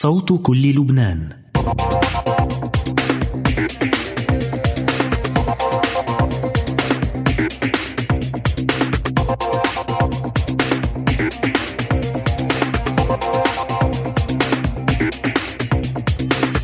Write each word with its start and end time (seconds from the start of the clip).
صوت 0.00 0.32
كل 0.42 0.70
لبنان. 0.70 1.32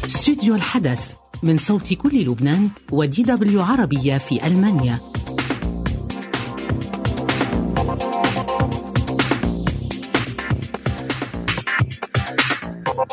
استوديو 0.07 0.55
الحدث 0.55 1.11
من 1.43 1.57
صوت 1.57 1.95
كل 1.95 2.25
لبنان 2.27 2.69
ودي 2.93 3.23
دبليو 3.23 3.63
عربية 3.63 4.19
في 4.19 4.47
ألمانيا. 4.47 5.01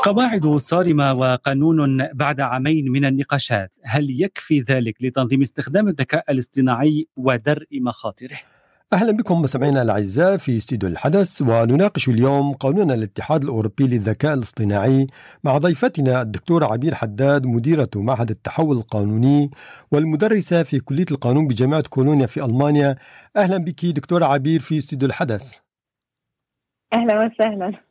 قواعد 0.03 0.45
صارمة 0.45 1.13
وقانون 1.13 2.07
بعد 2.13 2.39
عامين 2.39 2.91
من 2.91 3.05
النقاشات 3.05 3.71
هل 3.83 4.21
يكفي 4.21 4.61
ذلك 4.61 4.95
لتنظيم 5.01 5.41
استخدام 5.41 5.87
الذكاء 5.87 6.31
الاصطناعي 6.31 7.07
ودرء 7.17 7.67
مخاطره؟ 7.81 8.39
أهلا 8.93 9.11
بكم 9.11 9.41
مستمعينا 9.41 9.81
الأعزاء 9.81 10.37
في 10.37 10.57
استوديو 10.57 10.89
الحدث 10.89 11.41
ونناقش 11.41 12.09
اليوم 12.09 12.53
قانون 12.53 12.91
الاتحاد 12.91 13.43
الأوروبي 13.43 13.87
للذكاء 13.87 14.33
الاصطناعي 14.33 15.07
مع 15.43 15.57
ضيفتنا 15.57 16.21
الدكتورة 16.21 16.65
عبير 16.65 16.95
حداد 16.95 17.45
مديرة 17.45 17.89
معهد 17.95 18.29
التحول 18.29 18.77
القانوني 18.77 19.51
والمدرسة 19.91 20.63
في 20.63 20.79
كلية 20.79 21.05
القانون 21.11 21.47
بجامعة 21.47 21.83
كولونيا 21.89 22.25
في 22.25 22.45
ألمانيا. 22.45 22.95
أهلا 23.35 23.57
بك 23.57 23.85
دكتورة 23.85 24.25
عبير 24.25 24.59
في 24.59 24.77
استوديو 24.77 25.07
الحدث. 25.07 25.55
أهلا 26.93 27.25
وسهلا. 27.25 27.90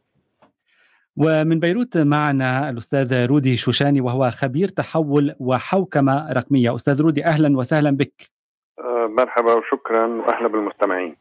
ومن 1.17 1.61
بيروت 1.61 1.97
معنا 1.97 2.71
الأستاذ 2.71 3.27
رودي 3.27 3.57
شوشاني 3.57 4.01
وهو 4.01 4.31
خبير 4.31 4.69
تحول 4.69 5.35
وحوكمة 5.39 6.33
رقمية 6.33 6.75
أستاذ 6.75 7.03
رودي 7.03 7.25
أهلا 7.25 7.59
وسهلا 7.59 7.91
بك 7.91 8.31
مرحبا 9.19 9.53
وشكرا 9.53 10.07
واهلا 10.07 10.49
بالمستمعين 10.49 11.17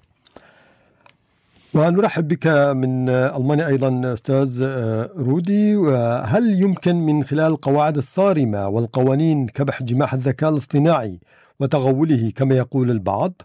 ونرحب 1.73 2.27
بك 2.27 2.47
من 2.75 3.09
ألمانيا 3.09 3.67
أيضا 3.67 4.13
أستاذ 4.13 4.63
رودي 5.17 5.75
هل 6.25 6.61
يمكن 6.61 6.95
من 6.95 7.23
خلال 7.23 7.51
القواعد 7.51 7.97
الصارمة 7.97 8.67
والقوانين 8.67 9.47
كبح 9.47 9.83
جماح 9.83 10.13
الذكاء 10.13 10.49
الاصطناعي 10.49 11.19
وتغوله 11.59 12.31
كما 12.35 12.55
يقول 12.55 12.91
البعض؟ 12.91 13.41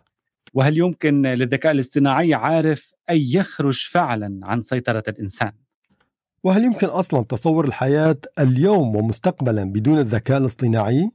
وهل 0.55 0.78
يمكن 0.78 1.22
للذكاء 1.22 1.72
الاصطناعي 1.72 2.34
عارف 2.34 2.92
ان 3.11 3.16
يخرج 3.16 3.88
فعلا 3.90 4.40
عن 4.42 4.61
سيطرة 4.61 5.02
الإنسان؟ 5.08 5.52
وهل 6.44 6.64
يمكن 6.64 6.86
أصلا 6.86 7.24
تصور 7.24 7.64
الحياة 7.64 8.16
اليوم 8.38 8.96
ومستقبلا 8.96 9.64
بدون 9.64 9.98
الذكاء 9.98 10.38
الاصطناعي؟ 10.38 11.10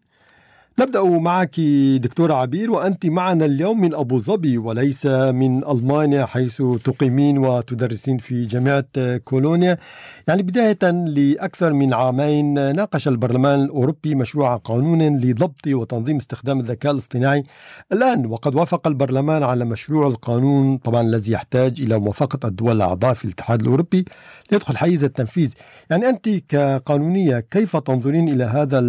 نبدأ 0.79 1.03
معك 1.03 1.59
دكتورة 1.95 2.33
عبير 2.33 2.71
وأنت 2.71 3.05
معنا 3.05 3.45
اليوم 3.45 3.81
من 3.81 3.93
أبو 3.93 4.19
ظبي 4.19 4.57
وليس 4.57 5.05
من 5.05 5.67
ألمانيا 5.67 6.25
حيث 6.25 6.61
تقيمين 6.83 7.37
وتدرسين 7.37 8.17
في 8.17 8.45
جامعة 8.45 9.17
كولونيا. 9.17 9.77
يعني 10.27 10.43
بداية 10.43 10.91
لأكثر 10.91 11.73
من 11.73 11.93
عامين 11.93 12.53
ناقش 12.53 13.07
البرلمان 13.07 13.61
الأوروبي 13.61 14.15
مشروع 14.15 14.55
قانون 14.55 15.17
لضبط 15.17 15.67
وتنظيم 15.67 16.17
استخدام 16.17 16.59
الذكاء 16.59 16.91
الاصطناعي. 16.91 17.43
الآن 17.91 18.25
وقد 18.25 18.55
وافق 18.55 18.87
البرلمان 18.87 19.43
على 19.43 19.65
مشروع 19.65 20.07
القانون 20.07 20.77
طبعا 20.77 21.01
الذي 21.01 21.31
يحتاج 21.31 21.81
إلى 21.81 21.99
موافقة 21.99 22.47
الدول 22.47 22.75
الأعضاء 22.75 23.13
في 23.13 23.25
الاتحاد 23.25 23.61
الأوروبي 23.61 24.05
ليدخل 24.51 24.77
حيز 24.77 25.03
التنفيذ. 25.03 25.53
يعني 25.89 26.09
أنت 26.09 26.29
كقانونية 26.29 27.39
كيف 27.39 27.77
تنظرين 27.77 28.29
إلى 28.29 28.43
هذا 28.43 28.79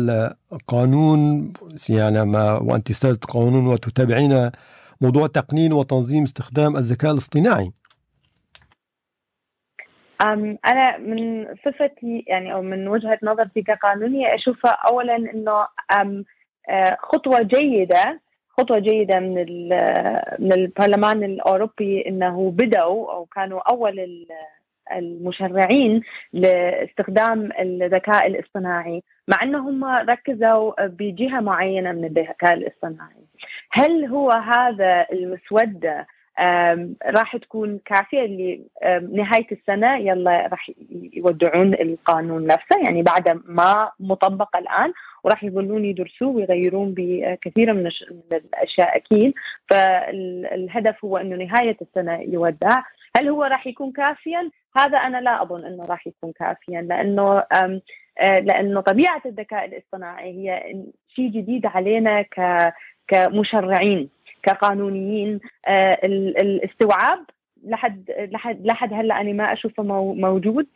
القانون 0.52 1.52
يعني 1.88 2.24
ما 2.24 2.58
وأنت 2.58 2.90
أستاذ 2.90 3.18
قانون 3.18 3.66
وتتابعين 3.66 4.50
موضوع 5.00 5.26
تقنين 5.26 5.72
وتنظيم 5.72 6.22
استخدام 6.22 6.76
الذكاء 6.76 7.12
الاصطناعي. 7.12 7.72
أنا 10.66 10.98
من 10.98 11.46
صفتي 11.64 12.24
يعني 12.26 12.52
أو 12.52 12.62
من 12.62 12.88
وجهة 12.88 13.18
نظرتي 13.22 13.62
كقانونية 13.62 14.34
أشوفها 14.34 14.70
أولا 14.70 15.16
أنه 15.16 15.66
أم 16.00 16.24
خطوة 16.98 17.42
جيدة 17.42 18.20
خطوة 18.48 18.78
جيدة 18.78 19.20
من 19.20 19.34
من 20.38 20.52
البرلمان 20.52 21.24
الأوروبي 21.24 22.08
أنه 22.08 22.50
بدأوا 22.50 23.12
أو 23.12 23.24
كانوا 23.24 23.60
أول 23.60 24.26
المشرعين 24.92 26.02
لاستخدام 26.32 27.50
الذكاء 27.60 28.26
الاصطناعي 28.26 29.02
مع 29.28 29.42
أنهم 29.42 29.84
ركزوا 29.84 30.86
بجهة 30.86 31.40
معينة 31.40 31.92
من 31.92 32.04
الذكاء 32.04 32.54
الاصطناعي. 32.54 33.24
هل 33.72 34.04
هو 34.04 34.30
هذا 34.30 35.06
المسودة 35.12 36.06
راح 37.06 37.36
تكون 37.36 37.80
كافية 37.84 38.26
لنهايه 38.90 39.46
السنة؟ 39.52 39.96
يلا 39.96 40.46
راح 40.46 40.70
يودعون 41.12 41.74
القانون 41.74 42.46
نفسه 42.46 42.78
يعني 42.84 43.02
بعد 43.02 43.40
ما 43.44 43.90
مطبق 44.00 44.56
الآن 44.56 44.92
وراح 45.24 45.44
يظلون 45.44 45.84
يدرسوه 45.84 46.28
ويغيرون 46.28 46.94
بكثير 46.96 47.74
من 47.74 47.90
الأشياء 48.32 48.96
أكيد. 48.96 49.34
فالهدف 49.70 51.04
هو 51.04 51.16
إنه 51.16 51.36
نهاية 51.36 51.76
السنة 51.82 52.20
يودع. 52.20 52.82
هل 53.16 53.28
هو 53.28 53.44
راح 53.44 53.66
يكون 53.66 53.92
كافيا؟ 53.92 54.50
هذا 54.76 54.98
أنا 54.98 55.20
لا 55.20 55.42
أظن 55.42 55.64
إنه 55.64 55.84
راح 55.84 56.06
يكون 56.06 56.32
كافيا 56.32 56.82
لأنه 56.82 57.44
لأنه 58.20 58.80
طبيعة 58.80 59.22
الذكاء 59.26 59.64
الاصطناعي 59.64 60.30
هي 60.30 60.74
شيء 61.16 61.30
جديد 61.30 61.66
علينا 61.66 62.24
كمشرعين 63.08 64.10
كقانونيين 64.42 65.40
الاستوعاب 65.68 67.24
لحد 67.64 68.10
لحد 68.18 68.66
لحد 68.66 68.92
هلأ 68.92 69.20
أنا 69.20 69.32
ما 69.32 69.52
أشوفه 69.52 69.82
موجود 70.14 70.66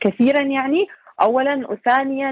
كثيرا 0.00 0.42
يعني 0.42 0.86
اولا 1.20 1.70
وثانيا 1.70 2.30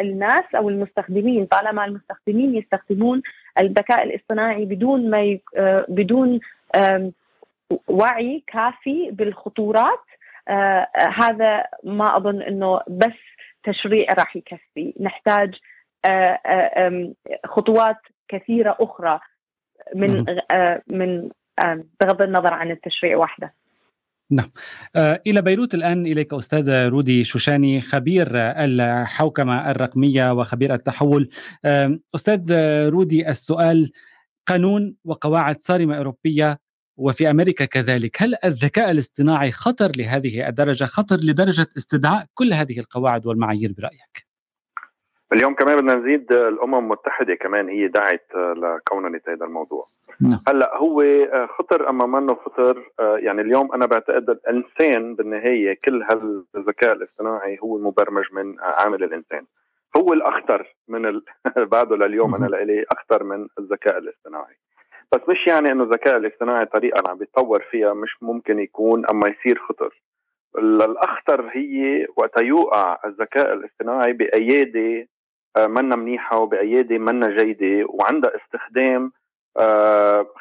الناس 0.00 0.54
أو 0.56 0.68
المستخدمين 0.68 1.46
طالما 1.46 1.84
المستخدمين 1.84 2.54
يستخدمون 2.54 3.22
الذكاء 3.58 4.04
الاصطناعي 4.04 4.64
بدون 4.64 5.10
ما 5.10 5.22
ي... 5.22 5.40
بدون 5.88 6.40
وعي 7.88 8.42
كافي 8.46 9.10
بالخطورات 9.10 10.00
هذا 10.96 11.64
ما 11.84 12.16
أظن 12.16 12.42
إنه 12.42 12.80
بس 12.88 13.18
تشريع 13.64 14.12
راح 14.12 14.36
يكفي. 14.36 14.94
نحتاج 15.00 15.54
خطوات 17.46 17.96
كثيرة 18.28 18.76
أخرى 18.80 19.20
من 19.94 20.24
من 20.86 21.30
بغض 22.00 22.22
النظر 22.22 22.54
عن 22.54 22.70
التشريع 22.70 23.16
وحده. 23.16 23.52
نعم 24.34 24.50
آه 24.96 25.22
إلى 25.26 25.42
بيروت 25.42 25.74
الآن 25.74 26.06
إليك 26.06 26.34
أستاذ 26.34 26.88
رودي 26.88 27.24
شوشاني 27.24 27.80
خبير 27.80 28.28
الحوكمة 28.32 29.70
الرقمية 29.70 30.32
وخبير 30.32 30.74
التحول 30.74 31.30
أستاذ 32.14 32.52
رودي 32.88 33.28
السؤال 33.28 33.92
قانون 34.46 34.96
وقواعد 35.04 35.60
صارمة 35.60 35.98
أوروبية 35.98 36.58
وفي 36.96 37.30
أمريكا 37.30 37.64
كذلك 37.64 38.22
هل 38.22 38.34
الذكاء 38.44 38.90
الاصطناعي 38.90 39.50
خطر 39.50 39.92
لهذه 39.96 40.48
الدرجة 40.48 40.84
خطر 40.84 41.16
لدرجة 41.16 41.66
استدعاء 41.76 42.26
كل 42.34 42.52
هذه 42.52 42.78
القواعد 42.78 43.26
والمعايير 43.26 43.72
برأيك؟ 43.78 44.26
اليوم 45.32 45.54
كمان 45.54 45.76
بدنا 45.76 45.94
نزيد 45.94 46.32
الأمم 46.32 46.74
المتحدة 46.74 47.34
كمان 47.34 47.68
هي 47.68 47.88
دعت 47.88 48.26
لكوننه 48.34 49.20
هذا 49.28 49.44
الموضوع. 49.44 49.86
هلا 50.48 50.76
هو 50.76 51.04
خطر 51.58 51.88
اما 51.88 52.06
منه 52.06 52.34
خطر 52.34 52.92
يعني 52.98 53.40
اليوم 53.40 53.72
أنا 53.72 53.86
بعتقد 53.86 54.30
الإنسان 54.30 55.14
بالنهاية 55.14 55.78
كل 55.84 56.02
هالذكاء 56.02 56.92
الاصطناعي 56.92 57.58
هو 57.62 57.78
مبرمج 57.78 58.24
من 58.32 58.60
عامل 58.60 59.04
الإنسان. 59.04 59.46
هو 59.96 60.12
الأخطر 60.12 60.74
من 60.88 61.06
ال... 61.06 61.24
بعده 61.72 61.96
لليوم 61.96 62.34
أنا 62.34 62.46
لإلي 62.46 62.84
أخطر 62.92 63.24
من 63.24 63.48
الذكاء 63.58 63.98
الاصطناعي. 63.98 64.56
بس 65.12 65.20
مش 65.28 65.46
يعني 65.46 65.72
إنه 65.72 65.84
الذكاء 65.84 66.16
الاصطناعي 66.16 66.62
الطريقة 66.62 66.98
اللي 66.98 67.10
عم 67.10 67.18
بيتطور 67.18 67.62
فيها 67.70 67.94
مش 67.94 68.22
ممكن 68.22 68.58
يكون 68.58 69.06
أما 69.06 69.28
يصير 69.28 69.58
خطر. 69.58 70.02
الاخطر 70.58 71.50
هي 71.52 72.06
وقت 72.16 72.42
يوقع 72.42 72.98
الذكاء 73.04 73.52
الاصطناعي 73.52 74.12
بأيادي 74.12 75.08
منا 75.58 75.96
منيحة 75.96 76.38
وبأيادي 76.38 76.98
منا 76.98 77.36
جيدة 77.36 77.86
وعندها 77.88 78.32
استخدام 78.36 79.12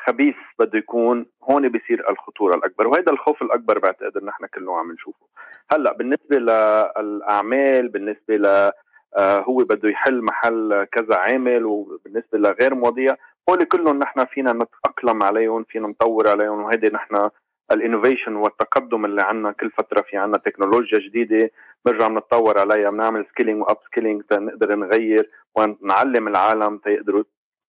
خبيث 0.07 0.36
بده 0.60 0.77
يكون 0.80 1.25
هون 1.44 1.69
بيصير 1.69 2.10
الخطورة 2.10 2.56
الأكبر 2.56 2.88
وهذا 2.88 3.12
الخوف 3.12 3.42
الأكبر 3.42 3.80
بعتقد 3.80 4.18
إن 4.18 4.27
إحنا 4.30 4.48
كلنا 4.48 4.77
عم 4.77 4.92
نشوفه. 4.92 5.25
هلأ 5.71 5.94
بالنسبة 5.94 6.38
للأعمال 6.38 7.89
بالنسبة 7.89 8.36
ل 8.38 8.71
هو 9.19 9.57
بده 9.57 9.89
يحل 9.89 10.21
محل 10.21 10.83
كذا 10.92 11.15
عامل 11.15 11.65
وبالنسبة 11.65 12.38
لغير 12.39 12.75
مواضيع 12.75 13.15
هول 13.50 13.63
كلهم 13.63 14.00
نحن 14.00 14.25
فينا 14.25 14.54
نتأقلم 14.54 15.24
عليهم 15.24 15.63
فينا 15.63 15.88
نطور 15.88 16.30
عليهم 16.30 16.63
وهيدي 16.63 16.89
نحن 16.89 17.30
ال 17.71 17.77
innovation 17.77 18.35
والتقدم 18.36 19.06
اللي 19.06 19.21
عندنا 19.21 19.51
كل 19.51 19.71
فترة 19.71 20.01
في 20.01 20.18
عندنا 20.18 20.38
تكنولوجيا 20.45 21.00
جديدة 21.00 21.51
بنرجع 21.86 22.07
بنتطور 22.07 22.59
عليها 22.59 22.89
بنعمل 22.89 23.25
scaling 23.31 23.62
و 23.62 23.77
upscaling 23.85 24.24
تنقدر 24.24 24.75
نغير 24.75 25.30
ونعلم 25.56 26.27
العالم 26.27 26.77
تيقدروا 26.77 27.24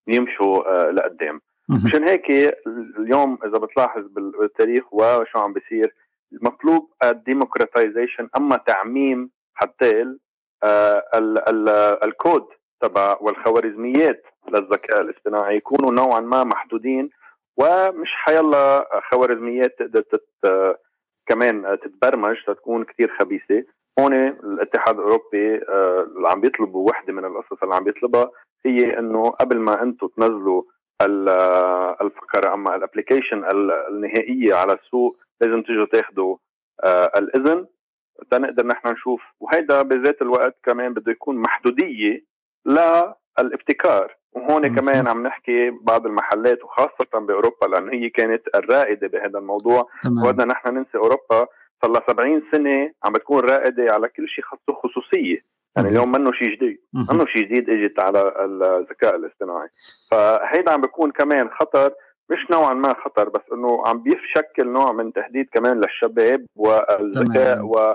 يمشوا 0.06 0.90
لقدام. 0.90 1.40
مشان 1.68 2.08
هيك 2.08 2.30
اليوم 2.98 3.38
إذا 3.44 3.58
بتلاحظ 3.58 4.02
بالتاريخ 4.06 4.94
وشو 4.94 5.38
عم 5.38 5.52
بيصير 5.52 5.94
مطلوب 6.32 6.90
ال 7.04 7.12
democratization 7.12 8.28
أما 8.36 8.56
تعميم 8.56 9.30
حتى 9.54 10.16
الكود 12.04 12.46
تبع 12.80 13.16
والخوارزميات 13.20 14.26
للذكاء 14.48 15.00
الاصطناعي 15.00 15.56
يكونوا 15.56 15.92
نوعا 15.92 16.20
ما 16.20 16.44
محدودين 16.44 17.10
ومش 17.56 18.10
حيلا 18.14 18.88
خوارزميات 19.10 19.78
تقدر 19.78 20.00
تت 20.00 20.28
كمان 21.26 21.78
تتبرمج 21.82 22.36
تكون 22.46 22.84
كثير 22.84 23.16
خبيثة. 23.20 23.64
هون 24.00 24.14
الاتحاد 24.14 24.98
الأوروبي 24.98 25.54
اللي 25.56 26.28
عم 26.28 26.40
بيطلبوا 26.40 26.90
وحدة 26.90 27.12
من 27.12 27.24
القصص 27.24 27.62
اللي 27.62 27.74
عم 27.74 27.84
بيطلبها 27.84 28.30
هي 28.66 28.98
إنه 28.98 29.30
قبل 29.30 29.58
ما 29.58 29.82
أنتم 29.82 30.06
تنزلوا 30.06 30.62
الفكرة 32.02 32.54
أما 32.54 32.76
الابلكيشن 32.76 33.44
النهائية 33.88 34.54
على 34.54 34.72
السوق 34.72 35.16
لازم 35.40 35.62
تيجوا 35.62 35.84
تاخذوا 35.84 36.36
الإذن. 37.16 37.66
تنقدر 38.30 38.66
نحن 38.66 38.88
نشوف 38.88 39.22
وهيدا 39.40 39.82
بذات 39.82 40.22
الوقت 40.22 40.56
كمان 40.62 40.94
بده 40.94 41.12
يكون 41.12 41.36
محدودية 41.36 42.24
للابتكار. 42.66 44.16
وهون 44.32 44.76
كمان 44.76 45.08
عم 45.08 45.26
نحكي 45.26 45.70
بعض 45.70 46.06
المحلات 46.06 46.64
وخاصة 46.64 47.18
بأوروبا 47.18 47.66
لأن 47.66 47.88
هي 47.88 48.08
كانت 48.08 48.42
الرائدة 48.54 49.08
بهذا 49.08 49.38
الموضوع. 49.38 49.88
وبدنا 50.06 50.44
نحن 50.44 50.74
ننسى 50.74 50.98
أوروبا 50.98 51.46
صار 51.82 51.90
لها 51.90 52.02
70 52.08 52.42
سنة 52.52 52.92
عم 53.04 53.12
بتكون 53.12 53.40
رائدة 53.40 53.92
على 53.92 54.08
كل 54.08 54.28
شيء 54.28 54.44
خاصة 54.44 54.80
خصوصية. 54.80 55.53
يعني 55.76 55.88
اليوم 55.88 56.12
منه 56.12 56.32
شيء 56.32 56.56
جديد 56.56 56.78
منه 57.10 57.26
شيء 57.26 57.44
جديد 57.44 57.70
إجت 57.70 58.00
على 58.00 58.34
الذكاء 58.44 59.16
الاصطناعي. 59.16 59.68
فهيدا 60.10 60.72
عم 60.72 60.80
بيكون 60.80 61.10
كمان 61.10 61.50
خطر 61.50 61.92
مش 62.30 62.50
نوعا 62.50 62.74
ما 62.74 62.94
خطر 63.04 63.28
بس 63.28 63.42
إنه 63.52 63.82
عم 63.86 64.02
بيشكل 64.02 64.68
نوع 64.68 64.92
من 64.92 65.12
تهديد 65.12 65.48
كمان 65.52 65.80
للشباب 65.80 66.46
والذكاء 66.56 67.62
و 67.64 67.94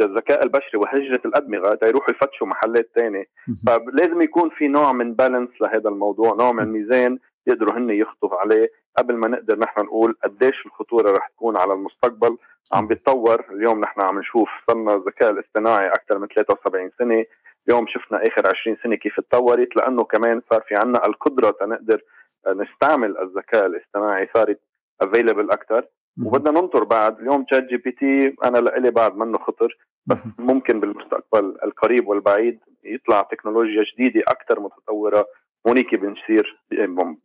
الذكاء 0.00 0.44
البشري 0.44 0.78
وهجرة 0.78 1.20
الأدمغة 1.24 1.74
تيروحوا 1.74 2.14
يفتشوا 2.14 2.46
محلات 2.46 2.90
تانية. 2.94 3.24
فلازم 3.66 4.22
يكون 4.22 4.50
في 4.50 4.68
نوع 4.68 4.92
من 4.92 5.14
بالانس 5.14 5.50
لهذا 5.60 5.88
الموضوع 5.88 6.34
نوع 6.34 6.52
من 6.52 6.64
ميزان 6.64 7.18
يقدروا 7.46 7.78
هن 7.78 7.90
يخطوا 7.90 8.36
عليه. 8.36 8.70
قبل 8.98 9.16
ما 9.16 9.28
نقدر 9.28 9.58
نحن 9.58 9.84
نقول 9.84 10.16
قديش 10.24 10.66
الخطورة 10.66 11.12
رح 11.12 11.28
تكون 11.28 11.56
على 11.56 11.72
المستقبل 11.72 12.36
عم 12.72 12.86
بيتطور. 12.86 13.44
اليوم 13.50 13.80
نحن 13.80 14.00
عم 14.00 14.18
نشوف 14.18 14.48
صرنا 14.70 14.94
الذكاء 14.94 15.30
الاصطناعي 15.30 15.88
أكثر 15.88 16.18
من 16.18 16.26
73 16.26 16.90
سنة. 16.98 17.24
اليوم 17.68 17.86
شفنا 17.88 18.22
آخر 18.26 18.46
20 18.46 18.76
سنة 18.82 18.96
كيف 18.96 19.20
تطورت 19.20 19.76
لأنه 19.76 20.04
كمان 20.04 20.42
صار 20.50 20.60
في 20.60 20.74
عنا 20.74 21.06
القدرة 21.06 21.50
تنقدر 21.50 22.02
نستعمل 22.48 23.18
الذكاء 23.18 23.66
الاصطناعي. 23.66 24.28
صارت 24.34 24.60
افيلبل 25.00 25.50
أكثر. 25.50 25.86
وبدنا 26.24 26.60
ننطر 26.60 26.84
بعد. 26.84 27.20
اليوم 27.20 27.44
ChatGPT 27.44 28.36
أنا 28.44 28.58
لإلي 28.58 28.90
بعد 28.90 29.16
منه 29.16 29.38
خطر. 29.38 29.78
بس 30.06 30.18
ممكن 30.38 30.80
بالمستقبل 30.80 31.58
القريب 31.64 32.08
والبعيد 32.08 32.60
يطلع 32.84 33.22
تكنولوجيا 33.22 33.84
جديدة 33.94 34.24
أكثر 34.28 34.60
متطورة. 34.60 35.26
هونيك 35.66 35.94
بنصير 35.94 36.60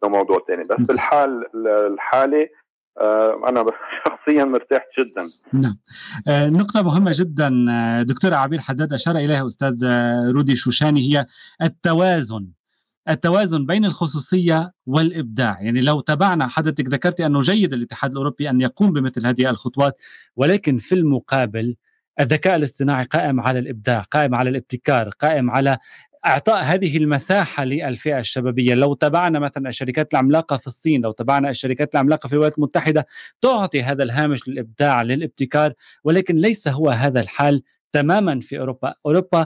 بموضوع 0.03 0.37
ثاني 0.47 0.63
بس 0.63 0.77
بالحال 0.79 1.49
الحالي 1.67 2.49
أنا 3.01 3.65
شخصيا 4.05 4.45
مرتاح 4.45 4.85
جدا. 4.99 5.29
نعم. 5.53 5.77
آه، 6.27 6.49
نقطة 6.49 6.81
مهمة 6.81 7.11
جدا 7.13 7.65
آه، 7.69 8.01
دكتور 8.03 8.33
عبير 8.33 8.59
حداد 8.59 8.93
أشار 8.93 9.15
إليها 9.15 9.47
أستاذ 9.47 9.85
رودي 10.31 10.55
شوشاني 10.55 11.13
هي 11.13 11.25
التوازن. 11.61 12.47
التوازن 13.09 13.65
بين 13.65 13.85
الخصوصية 13.85 14.73
والإبداع، 14.85 15.61
يعني 15.61 15.81
لو 15.81 16.01
تابعنا 16.01 16.47
حضرتك 16.47 16.87
ذكرت 16.87 17.21
أنه 17.21 17.41
جيد 17.41 17.73
الاتحاد 17.73 18.11
الأوروبي 18.11 18.49
أن 18.49 18.61
يقوم 18.61 18.93
بمثل 18.93 19.27
هذه 19.27 19.49
الخطوات، 19.49 20.01
ولكن 20.35 20.77
في 20.77 20.95
المقابل 20.95 21.75
الذكاء 22.19 22.55
الاصطناعي 22.55 23.05
قائم 23.05 23.39
على 23.39 23.59
الإبداع، 23.59 24.01
قائم 24.01 24.35
على 24.35 24.49
الابتكار، 24.49 25.09
قائم 25.09 25.51
على 25.51 25.77
أعطاء 26.25 26.63
هذه 26.63 26.97
المساحة 26.97 27.63
للفئة 27.65 28.19
الشبابية، 28.19 28.73
لو 28.73 28.93
تابعنا 28.93 29.39
مثلا 29.39 29.69
الشركات 29.69 30.13
العملاقة 30.13 30.57
في 30.57 30.67
الصين، 30.67 31.01
لو 31.01 31.11
تابعنا 31.11 31.49
الشركات 31.49 31.93
العملاقة 31.93 32.27
في 32.27 32.33
الولايات 32.33 32.57
المتحدة 32.57 33.07
تعطي 33.41 33.83
هذا 33.83 34.03
الهامش 34.03 34.47
للإبداع 34.47 35.01
للابتكار، 35.01 35.73
ولكن 36.03 36.35
ليس 36.35 36.67
هو 36.67 36.89
هذا 36.89 37.21
الحال 37.21 37.63
تماما 37.93 38.39
في 38.39 38.59
أوروبا، 38.59 38.93
أوروبا 39.05 39.45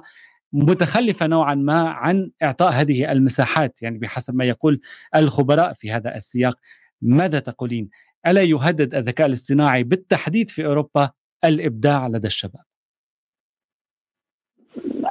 متخلفة 0.54 1.28
نوعا 1.28 1.56
ما 1.56 1.90
عن 1.90 2.32
إعطاء 2.44 2.72
هذه 2.72 3.12
المساحات 3.12 3.82
يعني 3.82 3.98
بحسب 3.98 4.36
ما 4.36 4.46
يقول 4.46 4.82
الخبراء 5.16 5.74
في 5.74 5.92
هذا 5.92 6.16
السياق. 6.16 6.56
ماذا 7.02 7.40
تقولين؟ 7.40 7.90
ألا 8.28 8.42
يهدد 8.42 8.96
الذكاء 8.96 9.28
الاصطناعي 9.28 9.84
بالتحديد 9.84 10.50
في 10.50 10.66
أوروبا 10.66 11.12
الإبداع 11.46 12.08
لدى 12.08 12.28
الشباب؟ 12.28 12.67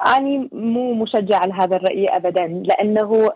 أنا 0.06 0.48
مو 0.52 0.94
مشجعة 0.94 1.46
لهذا 1.46 1.76
الرأي 1.76 2.08
أبدا 2.16 2.46
لأنه 2.46 3.32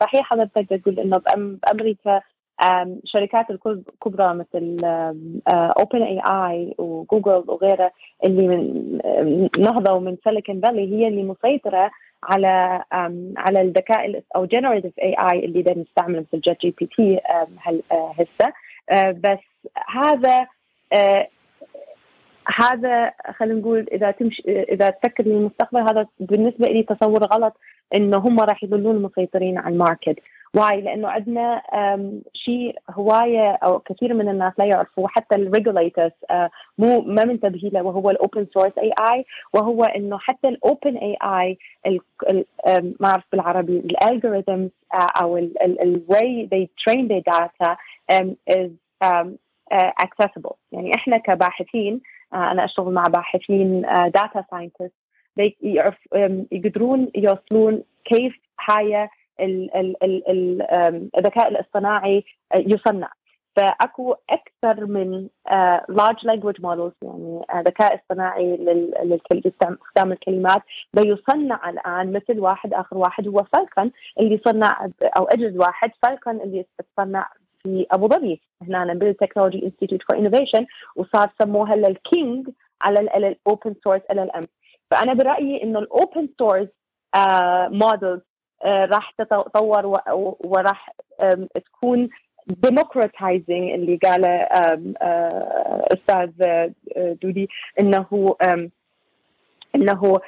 صحيح 0.00 0.26
حضرتك 0.30 0.68
تقول 0.68 1.00
أنه 1.00 1.18
بأمريكا 1.18 2.20
شركات 3.04 3.46
الكبرى 3.50 4.34
مثل 4.34 4.76
OpenAI 5.48 6.02
و 6.02 6.20
Google 6.20 7.44
وغيرها 7.46 7.90
اللي 8.24 8.48
من 8.48 8.98
نهضه 9.58 9.92
ومن 9.92 10.16
Silicon 10.24 10.60
Valley 10.60 10.94
هي 10.96 11.08
اللي 11.08 11.22
مسيطرة 11.22 11.90
على 12.22 12.84
على 13.36 13.60
الذكاء 13.60 14.22
أو 14.36 14.44
generative 14.44 14.98
AI 14.98 15.44
اللي 15.44 15.62
دا 15.62 15.74
نستعمله 15.74 16.24
مثل 16.32 16.40
GPT 16.40 17.20
هسه. 17.90 18.52
بس 19.12 19.38
هذا 19.88 20.46
هذا 22.56 23.12
خلينا 23.36 23.60
نقول 23.60 23.86
إذا 23.92 24.10
تمشي 24.10 24.42
إذا 24.46 24.90
تفكر 24.90 25.24
للمستقبل 25.24 25.80
هذا 25.80 26.06
بالنسبة 26.20 26.68
لي 26.68 26.82
تصور 26.82 27.24
غلط 27.24 27.56
إنه 27.94 28.16
هم 28.18 28.40
راح 28.40 28.64
يظلون 28.64 29.02
مسيطرين 29.02 29.58
على 29.58 29.72
ال 29.72 29.78
market. 29.78 30.16
Why 30.54 30.80
لأنه 30.80 31.08
عندنا 31.08 31.62
شيء 32.34 32.78
هواية 32.90 33.52
أو 33.52 33.78
كثير 33.78 34.14
من 34.14 34.28
الناس 34.28 34.52
لا 34.58 34.64
يعرفوا 34.64 35.08
حتى 35.08 35.34
ال 35.34 35.41
regulators 35.41 36.10
مو 36.78 37.00
ما 37.00 37.24
منتبهين 37.24 37.70
له 37.72 37.82
وهو 37.82 38.10
ال 38.10 38.46
open 38.54 38.78
source 38.78 38.92
AI 39.12 39.24
وهو 39.54 39.84
إنه 39.84 40.18
حتى 40.18 40.48
ال 40.48 40.96
open 40.96 41.16
AI 41.22 41.58
ما 43.00 43.08
أعرف 43.08 43.24
بالعربي 43.32 43.78
ال 43.78 43.86
algorithms 43.86 44.70
أو 44.92 45.36
ال 45.82 45.99
way 45.99 46.48
they 46.54 46.66
train 46.84 47.08
their 47.08 47.22
data 47.32 47.76
is 48.50 48.70
uh, 49.04 49.26
accessible. 50.04 50.54
يعني 50.72 50.94
إحنا 50.94 51.16
كباحثين 51.16 52.00
أنا 52.34 52.64
أشتغل 52.64 52.92
مع 52.92 53.06
باحثين 53.06 53.82
data 54.14 54.42
uh, 54.42 54.50
scientist 54.50 54.92
يقدرون 56.52 57.08
يوصلون 57.14 57.82
كيف 58.04 58.40
هاي 58.68 59.08
الذكاء 61.18 61.48
الاصطناعي 61.48 62.24
يصنع 62.54 63.12
فأكو 63.56 64.14
أكثر 64.30 64.86
من 64.86 65.28
large 65.88 66.26
language 66.26 66.60
models 66.60 66.92
يعني 67.02 67.40
ذكاء 67.56 67.94
اصطناعي 67.94 68.56
لاستخدام 69.32 70.12
الكلمات. 70.12 70.62
بيصنع 70.94 71.70
الآن 71.70 72.12
مثل 72.12 72.40
واحد 72.40 72.74
آخر 72.74 72.98
واحد 72.98 73.28
هو 73.28 73.44
Falcon 73.52 73.90
اللي 74.20 74.40
صنع 74.44 74.88
أو 75.02 75.56
واحد 75.56 75.90
Falcon 76.02 76.40
اللي 76.40 76.66
صنع 76.96 77.28
في 77.62 77.86
أبو 77.90 78.08
ظبي. 78.08 78.40
هنا 78.62 78.94
بال 78.94 79.05
Technology 79.05 79.62
Institute 79.66 80.02
for 80.02 80.18
Innovation 80.18 80.66
وصار 80.96 81.30
سموها 81.42 81.76
لل 81.76 82.00
king 82.00 82.48
على 82.82 83.00
ال 83.00 84.18
open 84.18 84.23
source 84.23 84.30
LLM 84.36 84.46
فأنا 84.90 85.12
برأيي 85.14 85.62
إنه 85.62 85.78
ال 85.78 85.88
open 85.88 86.28
source 86.38 86.68
models 87.72 88.20
راح 88.66 89.10
تتطور 89.10 90.00
وراح 90.40 90.90
تكون 91.54 92.08
democratizing 92.66 93.50
اللي 93.50 93.96
قاله 93.96 94.28
أستاذ 95.92 96.30
دودي 96.96 97.48
إنه 97.80 98.36
إنه 99.74 100.20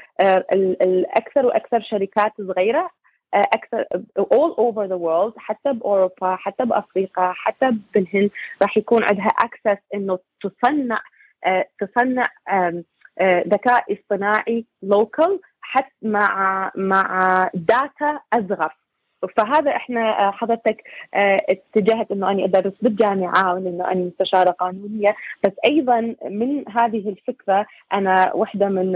الاكثر 0.82 1.46
وأكثر 1.46 1.80
شركات 1.80 2.32
صغيرة 2.38 2.90
أكثر 3.34 3.84
all 4.20 4.54
over 4.58 4.86
the 4.88 4.98
world 4.98 5.32
حتى 5.38 5.72
بأوروبا 5.72 6.36
حتى 6.36 6.64
بأفريقيا 6.64 7.32
حتى 7.36 7.70
بالهند 7.94 8.30
راح 8.62 8.76
يكون 8.76 9.04
عندها 9.04 9.28
access 9.28 9.78
إنه 9.94 10.18
تصنع 10.42 11.00
تصنع 11.80 12.28
ذكاء 13.22 13.92
اصطناعي 13.92 14.64
local 14.84 15.30
حتى 15.60 15.94
مع 16.02 16.70
مع 16.76 17.50
داتا 17.54 18.20
اصغر 18.32 18.76
فهذا 19.36 19.76
إحنا 19.76 20.30
حضرتك 20.30 20.82
اتجهت 21.14 22.10
إنه 22.10 22.30
أني 22.30 22.44
أدرس 22.44 22.72
بالجامعة 22.82 23.54
وإنه 23.54 23.90
أني 23.92 24.04
مستشارة 24.04 24.50
قانونية. 24.50 25.16
بس 25.44 25.52
أيضا 25.64 26.14
من 26.24 26.64
هذه 26.68 27.08
الفكرة 27.08 27.66
أنا 27.92 28.32
واحدة 28.34 28.68
من 28.68 28.92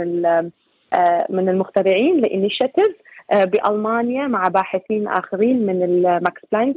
من 1.30 1.48
المخترعين 1.48 2.20
ل 2.20 2.27
initiative 2.27 2.96
بألمانيا 3.32 4.26
مع 4.26 4.48
باحثين 4.48 5.08
آخرين 5.08 5.66
من 5.66 5.82
ال 5.82 5.97
Max 5.97 6.42
Planck 6.52 6.76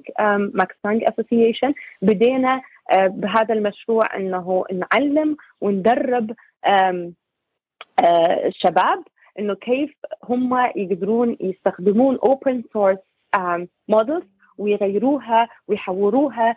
Max 0.54 0.76
Planck 0.84 1.04
Association 1.04 1.74
بدينا 2.02 2.62
بهذا 2.94 3.54
المشروع 3.54 4.16
إنه 4.16 4.64
نعلم 4.74 5.38
وندرب 5.62 6.32
الشباب 8.46 9.04
إنه 9.40 9.54
كيف 9.56 9.96
هم 10.24 10.58
يقدرون 10.76 11.38
يستخدمون 11.40 12.16
open 12.24 12.64
source 12.74 12.98
models 13.88 14.24
ويغيروها 14.60 15.48
ويحوروها 15.68 16.56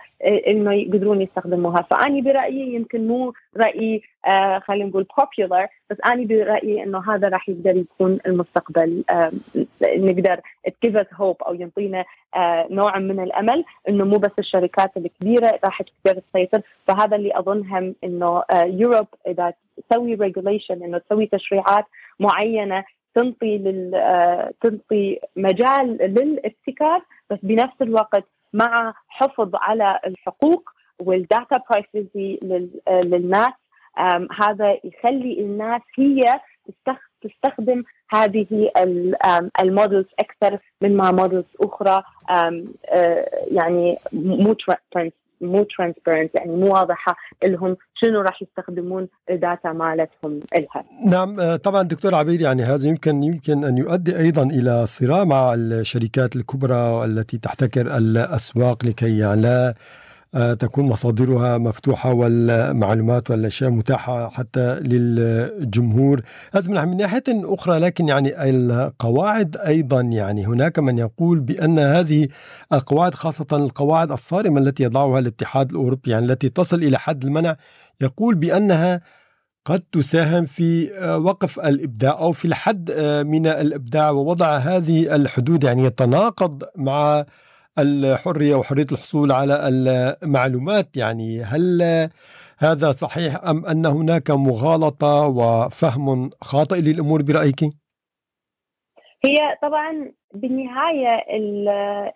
انه 0.48 0.72
يقدرون 0.72 1.22
يستخدموها. 1.22 1.82
فأني 1.90 2.20
برأيي 2.22 2.74
يمكن 2.74 3.06
مو 3.06 3.32
رأي 3.56 4.02
آه 4.26 4.58
خلينا 4.58 4.88
نقول 4.88 5.06
popular 5.20 5.68
بس 5.90 6.00
أني 6.00 6.24
برأيي 6.24 6.82
إنه 6.82 7.14
هذا 7.14 7.28
راح 7.28 7.48
يقدر 7.48 7.76
يكون 7.76 8.18
المستقبل 8.26 9.04
نقدر 9.82 10.40
us 10.86 11.16
hope 11.18 11.46
أو 11.46 11.54
يعطينا 11.54 12.04
آه 12.36 12.66
نوع 12.70 12.98
من 12.98 13.20
الأمل 13.20 13.64
إنه 13.88 14.04
مو 14.04 14.16
بس 14.16 14.30
الشركات 14.38 14.96
الكبيرة 14.96 15.58
راح 15.64 15.82
تقدر 15.82 16.20
تسيطر. 16.32 16.60
فهذا 16.86 17.16
اللي 17.16 17.38
أظنهم 17.38 17.94
إنه 18.04 18.42
Europe 18.52 19.06
آه 19.26 19.30
إذا 19.30 19.52
تسوي 19.88 20.14
regulation 20.14 20.82
إنه 20.82 20.98
تسوي 20.98 21.26
تشريعات 21.26 21.84
معينة 22.20 22.84
تنطي 23.14 23.58
لل 23.58 23.94
آه، 23.94 24.52
تنطي 24.60 25.20
مجال 25.36 25.96
للابتكار 25.96 27.02
بس 27.30 27.38
بنفس 27.42 27.82
الوقت 27.82 28.24
مع 28.52 28.94
حفظ 29.08 29.50
على 29.54 30.00
الحقوق 30.06 30.70
وال 30.98 31.19
data 31.19 31.60
privacy 31.70 32.38
للناس 32.88 33.52
هذا 34.38 34.78
يخلي 34.84 35.40
الناس 35.40 35.80
هي 35.98 36.40
تستخدم 37.22 37.84
هذه 38.10 38.70
ال 39.60 39.67
models 39.67 40.06
أكثر 40.18 40.58
من 40.82 40.96
ما 40.96 41.10
models 41.10 41.44
أخرى 41.60 42.02
آه، 42.30 42.64
يعني 43.50 43.98
مو 44.12 44.54
مو 45.42 45.62
transparent 45.62 46.34
يعني 46.34 46.56
مو 46.56 46.72
واضحة 46.72 47.16
لهم 47.44 47.76
شنو 47.94 48.20
راح 48.20 48.42
يستخدمون 48.42 49.08
ال 49.30 49.39
data 49.39 49.72
مالتهم 49.72 50.40
لها. 50.54 50.84
نعم 51.06 51.40
آه، 51.40 51.56
طبعا 51.56 51.82
دكتور 51.82 52.14
عبير 52.14 52.40
يعني 52.40 52.62
هذا 52.62 52.88
يمكن 52.88 53.22
يمكن 53.22 53.64
أن 53.64 53.78
يؤدي 53.78 54.18
أيضا 54.18 54.42
إلى 54.42 54.86
صراع 54.86 55.24
مع 55.24 55.54
الشركات 55.54 56.36
الكبرى 56.36 57.04
التي 57.04 57.38
تحتكر 57.38 57.96
الأسواق 57.96 58.84
لكي 58.84 59.18
يعني 59.18 59.42
لا 59.42 59.74
تكون 60.58 60.84
مصادرها 60.84 61.58
مفتوحة 61.58 62.12
والمعلومات 62.12 63.30
والأشياء 63.30 63.70
متاحة 63.70 64.28
حتى 64.28 64.80
للجمهور. 64.80 66.22
هذا 66.54 66.84
من 66.84 66.96
ناحية 66.96 67.24
أخرى 67.28 67.78
لكن 67.78 68.08
يعني 68.08 68.50
القواعد 68.50 69.56
أيضا 69.56 70.00
يعني 70.00 70.46
هناك 70.46 70.78
من 70.78 70.98
يقول 70.98 71.40
بأن 71.40 71.78
هذه 71.78 72.28
القواعد 72.72 73.14
خاصة 73.14 73.46
القواعد 73.52 74.12
الصارمة 74.12 74.60
التي 74.60 74.82
يضعها 74.82 75.18
الاتحاد 75.18 75.70
الأوروبي 75.70 76.10
يعني 76.10 76.26
التي 76.26 76.48
تصل 76.48 76.76
إلى 76.76 76.98
حد 76.98 77.24
المنع 77.24 77.56
يقول 78.00 78.34
بأنها 78.34 79.00
قد 79.64 79.80
تساهم 79.92 80.46
في 80.46 80.98
آه، 80.98 81.18
وقف 81.18 81.60
الإبداع 81.60 82.18
أو 82.18 82.32
في 82.32 82.44
الحد 82.44 82.90
آه، 82.90 83.22
من 83.22 83.46
الإبداع 83.46 84.10
ووضع 84.10 84.56
هذه 84.56 85.14
الحدود 85.14 85.64
يعني 85.64 85.84
يتناقض 85.84 86.64
مع 86.76 87.24
الحرية 87.78 88.54
وحرية 88.54 88.86
الحصول 88.92 89.32
على 89.32 89.68
المعلومات. 89.68 90.96
يعني 90.96 91.42
هل 91.42 91.82
هذا 92.58 92.92
صحيح 92.92 93.44
أم 93.44 93.66
أن 93.66 93.86
هناك 93.86 94.30
مغالطة 94.30 95.26
وفهم 95.26 96.30
خاطئ 96.40 96.80
للأمور 96.80 97.22
برأيك؟ 97.22 97.60
هي 99.24 99.58
طبعا 99.62 100.12
بالنهاية 100.34 101.24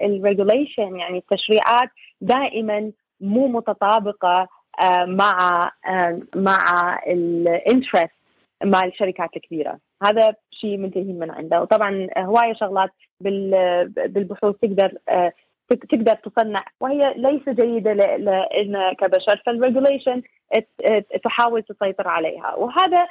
ال 0.03 0.11
regulation 0.11 0.97
يعني 0.97 1.19
التشريعات 1.19 1.89
دائما 2.21 2.93
مو 3.21 3.49
متطابقة 3.49 4.49
آه، 4.81 5.05
مع 5.05 5.71
آه، 5.89 6.21
مع 6.37 6.99
ال 7.07 7.18
interest 7.18 8.11
مع 8.65 8.85
الشركات 8.85 9.37
الكبيره 9.37 9.79
هذا 10.03 10.35
شيء 10.51 10.77
منتهي 10.77 11.13
من 11.13 11.31
عنده. 11.31 11.63
وطبعا 11.63 12.09
هواية 12.19 12.55
شغلات 12.55 12.91
بالبحوث 13.21 14.57
تقدر 14.63 14.99
آه، 15.09 15.33
تقدر 15.69 16.15
تصنع. 16.15 16.65
وهي 16.81 17.15
ليس 17.17 17.49
جيدة 17.49 18.17
لنا 18.63 18.93
كبشر 18.93 19.43
فال 19.47 19.59
regulation 19.59 20.23
تحاول 21.25 21.63
تسيطر 21.63 22.09
عليها. 22.09 22.55
وهذا 22.55 23.07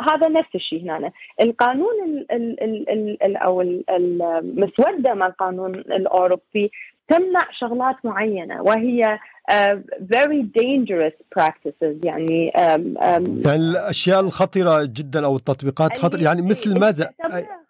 هذا 0.00 0.28
نفس 0.28 0.54
الشيء 0.54 0.82
هنا. 0.82 1.12
القانون 1.40 1.94
ال 2.30 2.32
ال 2.32 2.90
ال 2.90 3.22
ال 3.22 3.36
أو 3.36 3.60
المسوده 3.60 5.14
مع 5.14 5.26
القانون 5.26 5.74
الأوروبي 5.74 6.70
تمنع 7.08 7.48
شغلات 7.60 7.96
معينة 8.04 8.62
وهي 8.62 9.18
uh, 9.50 9.76
very 10.00 10.42
dangerous 10.42 11.16
practices 11.38 12.04
يعني 12.04 12.52
um, 12.54 12.60
um, 12.60 13.46
يعني 13.46 13.56
الأشياء 13.56 14.20
الخطرة 14.20 14.84
جدا 14.84 15.24
أو 15.24 15.36
التطبيقات 15.36 15.98
خطرة 15.98 16.22
يعني 16.22 16.42
مثل 16.42 16.80
ماذا؟ 16.80 17.10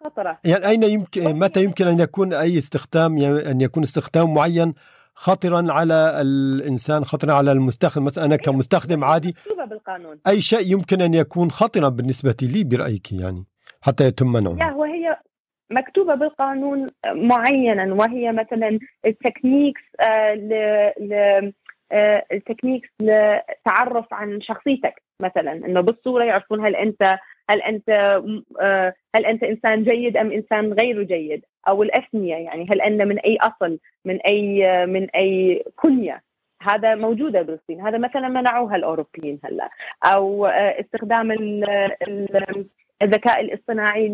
خطرة. 0.05 0.39
يعني 0.43 0.67
أين 0.67 0.83
يمكن 0.83 1.39
متى 1.39 1.63
يمكن 1.63 1.87
أن 1.87 1.99
يكون 1.99 2.33
أي 2.33 2.57
استخدام 2.57 3.17
يعني 3.17 3.51
أن 3.51 3.61
يكون 3.61 3.83
استخدام 3.83 4.33
معين 4.33 4.73
خطرا 5.13 5.71
على 5.71 6.21
الإنسان 6.21 7.05
خطرا 7.05 7.33
على 7.33 7.51
المستخدم؟ 7.51 8.03
مثلا 8.03 8.25
أنا 8.25 8.35
كمستخدم 8.35 9.03
عادي 9.03 9.35
بالقانون. 9.69 10.19
أي 10.27 10.41
شيء 10.41 10.71
يمكن 10.71 11.01
أن 11.01 11.13
يكون 11.13 11.51
خطرا 11.51 11.89
بالنسبة 11.89 12.35
لي 12.41 12.63
برأيك 12.63 13.11
يعني 13.11 13.45
حتى 13.81 14.05
يتم 14.05 14.31
منعه 14.31 14.57
مكتوبة 15.71 16.15
بالقانون 16.15 16.87
معينا 17.07 17.93
وهي 17.93 18.31
مثلا 18.31 18.79
ال 19.05 19.12
techniques 19.12 19.81
آه، 19.99 20.33
ل 20.33 21.53
آه، 21.91 22.25
ال 22.31 22.36
techniques 22.36 22.89
لتعرف 23.01 24.13
عن 24.13 24.41
شخصيتك 24.41 25.03
مثلا 25.21 25.51
إنه 25.51 25.81
بالصورة 25.81 26.23
يعرفون 26.23 26.65
هل 26.65 26.75
أنت 26.75 27.19
هل 27.49 27.61
أنت 27.61 27.89
آه، 28.61 28.93
هل 29.15 29.25
أنت 29.25 29.43
إنسان 29.43 29.83
جيد 29.83 30.17
أم 30.17 30.31
إنسان 30.31 30.73
غير 30.73 31.03
جيد 31.03 31.45
أو 31.67 31.83
الإثنية 31.83 32.35
يعني 32.35 32.67
هل 32.71 32.81
أنت 32.81 33.01
من 33.01 33.19
أي 33.19 33.37
أصل 33.37 33.79
من 34.05 34.17
أي 34.21 34.85
من 34.85 35.09
أي 35.09 35.63
كنية. 35.75 36.23
هذا 36.61 36.95
موجودة 36.95 37.41
بالصين 37.41 37.81
هذا 37.81 37.97
مثلا 37.97 38.27
منعوها 38.27 38.75
الأوروبيين 38.75 39.39
هلأ. 39.43 39.69
أو 40.03 40.45
استخدام 40.45 41.31
الذكاء 43.01 43.41
الاصطناعي 43.41 44.07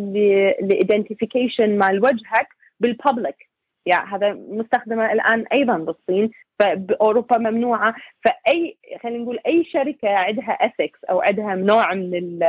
ل 0.62 0.70
identification 0.70 1.78
مال 1.78 2.04
وجهك 2.04 2.48
بال 2.80 2.97
public 2.97 3.50
يعني 3.86 4.10
هذا 4.10 4.34
مستخدمة 4.34 5.14
الآن 5.14 5.46
أيضا 5.52 5.78
بالصين 5.78 6.32
فبأوروبا 6.60 7.38
ممنوعة. 7.38 7.96
فأي 8.26 8.78
خلينا 9.04 9.24
نقول 9.24 9.40
أي 9.48 9.64
شركة 9.64 10.10
عندها 10.10 10.52
ethics 10.52 11.04
أو 11.10 11.22
عندها 11.22 11.56
نوع 11.56 11.94
من 11.94 12.40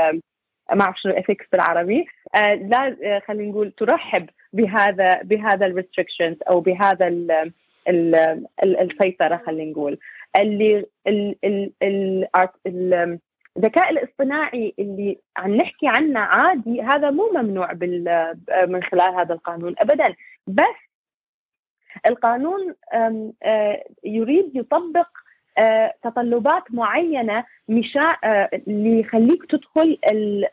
ما 0.72 0.82
أعرف 0.82 0.96
شنو 1.00 1.12
ethics 1.12 1.46
بالعربي 1.52 2.06
آه 2.34 2.54
لا 2.54 2.96
آه، 3.04 3.22
خلينا 3.28 3.50
نقول 3.50 3.70
ترحب 3.70 4.30
بهذا 4.52 5.22
بهذا 5.22 5.66
ال 5.66 5.72
restrictions 5.72 6.36
أو 6.48 6.60
بهذا 6.60 7.08
ال 7.08 7.50
ال 7.88 8.14
السيطرة 8.64 9.42
خلينا 9.46 9.70
نقول. 9.70 9.98
اللي 10.36 10.86
ال 11.06 11.36
ال 11.44 11.74
ال 11.82 13.18
الذكاء 13.56 13.90
الاصطناعي 13.90 14.74
اللي 14.78 15.18
عم 15.36 15.54
نحكي 15.54 15.88
عنه 15.88 16.20
عادي 16.20 16.82
هذا 16.82 17.10
مو 17.10 17.30
ممنوع 17.34 17.72
من 18.68 18.82
خلال 18.82 19.14
هذا 19.14 19.34
القانون 19.34 19.74
ابدا. 19.78 20.14
بس 20.46 20.86
القانون 22.06 22.74
آه، 23.42 23.84
يريد 24.04 24.56
يطبق 24.56 25.08
آه، 25.08 25.25
تطلبات 26.02 26.62
معينة 26.70 27.44
مشا 27.68 28.16
اللي 28.68 29.00
يخليك 29.00 29.44
تدخل 29.50 29.98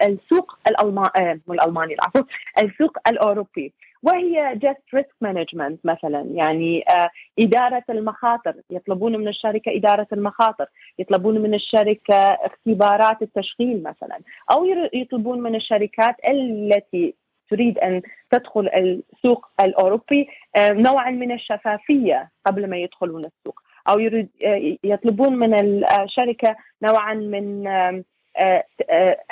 السوق 0.02 0.58
الالماني 0.68 1.42
الألماني 1.50 1.94
العفو 1.94 2.24
السوق 2.60 2.98
الأوروبي. 3.08 3.74
وهي 4.04 4.56
just 4.56 4.82
risk 4.94 5.16
management 5.22 5.86
مثلا 5.86 6.22
يعني 6.34 6.84
آه 6.90 7.10
إدارة 7.40 7.84
المخاطر. 7.90 8.54
يطلبون 8.70 9.18
من 9.18 9.28
الشركة 9.28 9.76
إدارة 9.78 10.08
المخاطر. 10.14 10.66
يطلبون 11.00 11.42
من 11.42 11.54
الشركة 11.54 12.16
اختبارات 12.16 13.22
التشغيل 13.22 13.84
مثلا. 13.84 14.20
أو 14.52 14.66
يطلبون 14.94 15.42
من 15.42 15.56
الشركات 15.56 16.16
التي 16.28 17.16
تريد 17.50 17.80
أن 17.80 18.02
تدخل 18.32 18.70
السوق 18.74 19.48
الأوروبي 19.60 20.28
آه 20.56 20.72
نوعا 20.72 21.12
من 21.12 21.32
الشفافية 21.32 22.32
قبل 22.46 22.70
ما 22.70 22.78
يدخلون 22.78 23.26
السوق. 23.26 23.63
أو 23.90 24.00
يريد 24.00 24.30
آه 24.44 24.78
يطلبون 24.84 25.36
من 25.36 25.54
الشركة 25.86 26.56
نوعا 26.82 27.14
من 27.14 27.68
آه 27.68 28.04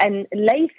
أن 0.05 0.25
ليس 0.34 0.72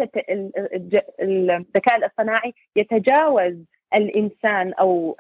الذكاء 1.21 1.97
الاصطناعي 1.97 2.55
يتجاوز 2.77 3.55
الإنسان 3.95 4.73
أو 4.73 5.17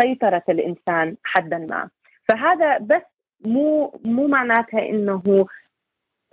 سيطرة 0.00 0.42
الإنسان 0.48 1.16
حدا 1.24 1.58
ما. 1.58 1.90
فهذا 2.28 2.78
بس 2.78 3.02
مو 3.44 4.00
مو 4.04 4.26
معناتها 4.26 4.88
إنه 4.88 5.46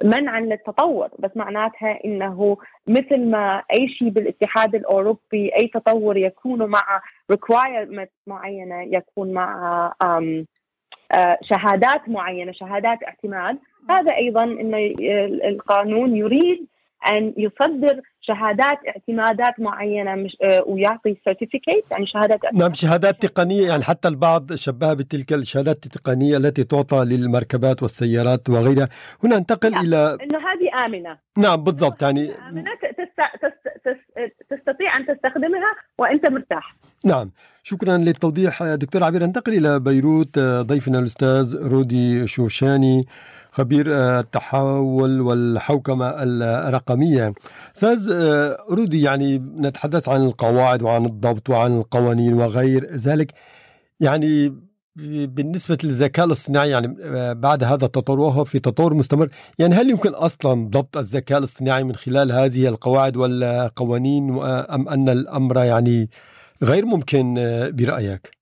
منعا 0.04 0.40
للتطور 0.40 1.10
بس 1.20 1.32
معناتها 1.36 2.00
إنه 2.06 2.58
مثل 2.88 3.30
ما 3.30 3.64
أي 3.74 3.88
شيء 3.90 4.10
بالاتحاد 4.10 4.76
الأوروبي 4.76 5.56
أي 5.56 5.68
تطور 5.68 6.18
يكون 6.18 6.66
مع 6.66 7.02
requirements 7.34 8.16
معينة 8.28 8.82
يكون 8.82 9.34
مع 9.34 9.94
شهادات 11.42 12.10
معينة 12.10 12.52
شهادات 12.52 13.00
اعتماد. 13.08 13.58
هذا 13.90 14.16
أيضا 14.16 14.44
إنه 14.44 14.78
القانون 15.50 16.16
يريد 16.16 16.68
أن 17.12 17.34
يصدر 17.38 18.02
شهادات 18.22 18.80
اعتمادات 18.88 19.60
معينة 19.60 20.16
مش 20.16 20.38
آه، 20.44 20.64
ويعطي 20.68 21.18
سيرتيفيكيت 21.26 21.86
يعني 21.92 22.08
شهادات 22.08 22.46
اعتماد. 22.46 22.62
نعم 22.64 22.74
شهادات 22.74 23.26
تقنية. 23.26 23.68
يعني 23.68 23.84
حتى 23.84 24.08
البعض 24.08 24.54
شبهها 24.54 24.94
بتلك 24.94 25.34
الشهادات 25.34 25.86
التقنية 25.86 26.38
التي 26.38 26.64
تعطى 26.64 27.06
للمركبات 27.06 27.82
والسيارات 27.84 28.50
وغيرها. 28.50 28.90
هنا 29.24 29.36
انتقل 29.36 29.72
نعم. 29.72 29.86
إلى 29.86 30.18
إنه 30.24 30.40
هذه 30.40 30.86
آمنة. 30.86 31.18
نعم 31.38 31.64
بالضبط. 31.64 32.02
يعني 32.02 32.32
آمنة 32.50 32.72
تستطيع 34.50 34.98
أن 34.98 35.06
تستخدمها 35.06 35.76
وأنت 35.98 36.30
مرتاح. 36.30 36.76
نعم. 37.06 37.32
شكرا 37.64 37.98
للتوضيح. 37.98 38.64
دكتور 38.64 39.04
عبير 39.04 39.24
انتقل 39.24 39.54
إلى 39.54 39.80
بيروت. 39.80 40.40
ضيفنا 40.40 41.00
الأستاذ 41.00 41.58
رودي 41.62 42.28
شوشاني 42.28 43.08
خبير 43.52 43.86
التحول 43.90 45.22
والحوكمة 45.22 46.14
الرقمية. 46.24 47.34
أستاذ 47.76 48.10
آه، 48.14 48.58
رودي 48.72 49.02
يعني 49.02 49.38
نتحدث 49.38 50.10
عن 50.10 50.22
القواعد 50.22 50.82
وعن 50.82 51.06
الضبط 51.06 51.50
وعن 51.50 51.78
القوانين 51.78 52.34
وغير 52.34 52.86
ذلك. 52.96 53.34
يعني 54.00 54.54
بالنسبة 55.28 55.78
للذكاء 55.84 56.26
الاصطناعي 56.26 56.70
يعني 56.70 56.98
آه، 57.04 57.34
بعد 57.34 57.64
هذا 57.64 57.86
التطور 57.86 58.20
وهو 58.20 58.46
في 58.46 58.60
تطور 58.60 58.94
مستمر 58.94 59.30
يعني 59.60 59.76
هل 59.76 59.90
يمكن 59.90 60.10
أصلا 60.10 60.70
ضبط 60.70 60.98
الذكاء 60.98 61.38
الاصطناعي 61.38 61.84
من 61.84 61.96
خلال 61.96 62.32
هذه 62.32 62.68
القواعد 62.68 63.18
والقوانين 63.18 64.42
أم 64.44 64.90
أن 64.90 65.10
الأمر 65.10 65.58
يعني 65.58 66.10
غير 66.64 66.86
ممكن 66.86 67.36
برأيك؟ 67.74 68.40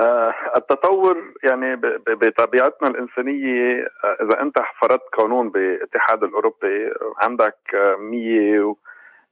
آه، 0.00 0.34
التطور 0.56 1.34
يعني 1.44 1.76
بطبيعتنا 2.06 2.88
الإنسانية 2.88 3.86
آه، 4.04 4.24
إذا 4.24 4.42
أنت 4.42 4.54
فرضت 4.82 5.14
قانون 5.18 5.50
بالاتحاد 5.50 6.24
الأوروبي 6.24 6.90
عندك 7.22 7.58
100 7.98 8.74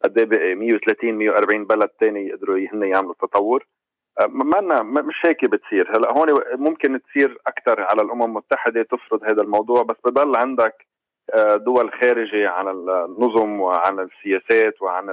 قد 0.05 0.35
إيه 0.35 0.55
130 0.55 1.15
140 1.15 1.65
بلد 1.65 1.91
ثاني 2.01 2.27
يقدروا 2.29 2.59
هن 2.73 2.83
يعملوا 2.83 3.15
تطور. 3.23 3.67
آه، 4.21 4.27
ما 4.27 4.83
مش 4.83 5.15
هيك 5.25 5.45
بتصير. 5.45 5.97
هلأ 5.97 6.13
هون 6.13 6.29
ممكن 6.55 7.01
تصير 7.03 7.39
أكثر 7.47 7.81
على 7.81 8.03
الأمم 8.03 8.23
المتحدة 8.23 8.83
تفرض 8.83 9.25
هذا 9.25 9.43
الموضوع 9.43 9.83
بس 9.83 9.97
بضل 10.05 10.37
عندك 10.37 10.87
دول 11.57 11.91
خارجة 12.03 12.49
عن 12.49 12.69
النظم 12.69 13.61
وعن 13.61 14.01
السياسات 14.01 14.83
وعن 14.83 15.11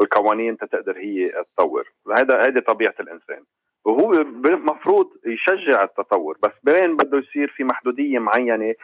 القوانين 0.00 0.56
تقدر 0.56 0.98
هي 0.98 1.28
تطور. 1.28 1.84
هذا 2.16 2.46
هذه 2.46 2.58
طبيعة 2.58 2.94
الإنسان. 3.00 3.42
وهو 3.84 4.12
المفروض 4.12 5.10
يشجع 5.26 5.82
التطور 5.82 6.38
بس 6.42 6.52
بين 6.62 6.96
بده 6.96 7.18
يصير 7.18 7.48
في 7.56 7.64
محدودية 7.64 8.18
معينة. 8.18 8.74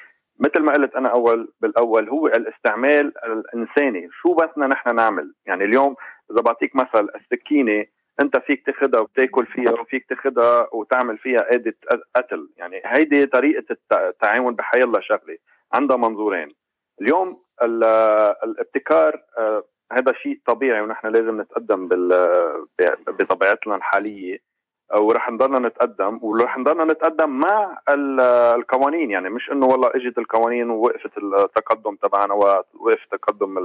مثل 0.40 0.60
ما 0.60 0.72
قلت 0.72 0.94
أنا 0.94 1.08
اول 1.08 1.52
بالأول 1.60 2.08
هو 2.08 2.26
الاستعمال 2.26 3.12
الإنساني. 3.24 4.08
شو 4.22 4.34
بدنا 4.34 4.66
نحن 4.66 4.94
نعمل؟ 4.94 5.34
يعني 5.46 5.64
اليوم 5.64 5.96
إذا 6.30 6.42
بعطيك 6.42 6.76
مثل 6.76 7.08
السكينة 7.14 7.86
أنت 8.20 8.38
فيك 8.38 8.66
تاخذها 8.66 9.00
وتاكل 9.00 9.46
فيها 9.46 9.72
وفيك 9.80 10.06
تاخذها 10.08 10.68
وتعمل 10.72 11.18
فيها 11.18 11.50
آلة 11.54 11.74
قتل. 12.16 12.48
يعني 12.56 12.82
هيدي 12.84 13.26
طريقة 13.26 13.76
التعامل 13.92 14.54
بحي 14.54 14.80
الله 14.82 15.00
شغلة. 15.00 15.36
عندها 15.72 15.96
منظورين. 15.96 16.48
اليوم 17.00 17.36
الابتكار 18.44 19.22
آه، 19.38 19.64
هذا 19.92 20.12
شيء 20.12 20.40
طبيعي 20.46 20.80
ونحن 20.80 21.06
لازم 21.08 21.40
نتقدم 21.40 21.88
بطبيعتنا 23.08 23.76
الحالية 23.76 24.38
ورح 24.96 25.30
نضلنا 25.30 25.68
نتقدم 25.68 26.18
ورح 26.22 26.58
نضلنا 26.58 26.84
نتقدم 26.84 27.30
مع 27.30 27.78
القوانين. 28.54 29.10
يعني 29.10 29.30
مش 29.30 29.50
إنه 29.50 29.66
والله 29.66 29.90
إجت 29.94 30.18
القوانين 30.18 30.70
ووقفت 30.70 31.18
التقدم 31.18 31.96
تبعنا 31.96 32.34
ووقف 32.34 33.04
تقدم 33.10 33.58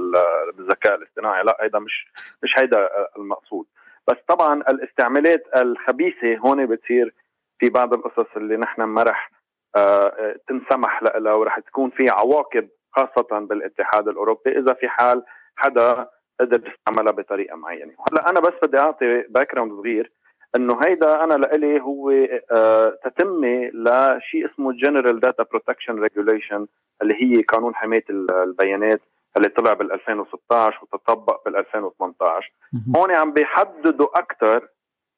الذكاء 0.58 0.94
الاصطناعي. 0.94 1.44
لا 1.44 1.56
هيدا 1.60 1.78
مش 1.78 2.12
مش 2.42 2.58
هيدا 2.58 2.88
المقصود. 3.16 3.66
بس 4.08 4.16
طبعا 4.28 4.54
الاستعمالات 4.54 5.44
الخبيثة 5.56 6.36
هون 6.36 6.66
بتصير 6.66 7.14
في 7.58 7.70
بعض 7.70 7.94
القصص 7.94 8.36
اللي 8.36 8.56
نحن 8.56 8.82
ما 8.82 9.02
رح 9.02 9.30
آه، 9.76 10.36
تنسمح 10.48 11.02
لها 11.02 11.34
ورح 11.34 11.58
تكون 11.58 11.90
في 11.90 12.10
عواقب 12.10 12.68
خاصة 12.92 13.38
بالاتحاد 13.38 14.08
الأوروبي. 14.08 14.58
إذا 14.58 14.74
في 14.74 14.88
حال 14.88 15.22
حدا 15.56 16.08
قدر 16.40 16.68
يستعملها 16.68 17.12
بطريقة 17.12 17.56
معينة. 17.56 17.92
هلا 18.12 18.30
أنا 18.30 18.40
بس 18.40 18.52
بدي 18.62 18.78
أعطي 18.78 19.24
background 19.28 19.72
صغير 19.72 20.12
إنه 20.56 20.80
هيدا 20.86 21.24
أنا 21.24 21.34
لإلي 21.34 21.80
هو 21.80 22.10
آه، 22.50 22.98
تتمة 23.04 23.70
لشيء 23.74 24.50
اسمه 24.52 24.72
General 24.72 25.20
Data 25.20 25.42
Protection 25.42 25.98
Regulation 26.02 26.66
اللي 27.02 27.14
هي 27.14 27.42
قانون 27.42 27.74
حماية 27.74 28.04
البيانات 28.10 29.00
اللي 29.36 29.48
طلع 29.48 29.72
بال 29.72 29.92
2016 29.92 30.78
وتطبق 30.82 31.44
بال 31.44 31.56
2018 31.56 32.52
هون 32.96 33.14
عم 33.14 33.32
بيحددوا 33.32 34.18
أكثر 34.18 34.68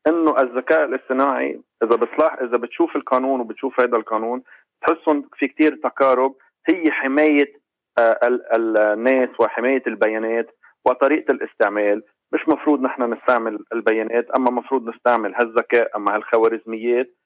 إنه 0.07 0.40
الذكاء 0.40 0.85
الاصطناعي 0.85 1.61
إذا 1.83 1.97
بتصلاح 1.97 2.33
إذا 2.33 2.57
بتشوف 2.57 2.97
القانون 2.97 3.40
وبتشوف 3.40 3.81
هذا 3.81 3.97
القانون 3.97 4.42
تحسهم 4.83 5.29
في 5.38 5.49
كتير 5.49 5.77
تقارب 5.83 6.35
هي 6.68 6.90
حماية 6.90 7.62
الناس 7.98 9.28
وحماية 9.40 9.83
البيانات 9.87 10.46
وطريقة 10.85 11.33
الاستعمال. 11.33 12.02
مش 12.33 12.48
مفروض 12.48 12.81
نحن 12.81 13.12
نستعمل 13.12 13.59
البيانات 13.72 14.31
أما 14.31 14.50
مفروض 14.50 14.88
نستعمل 14.88 15.35
هالذكاء 15.35 15.96
أما 15.96 16.14
هالخوارزميات. 16.14 17.16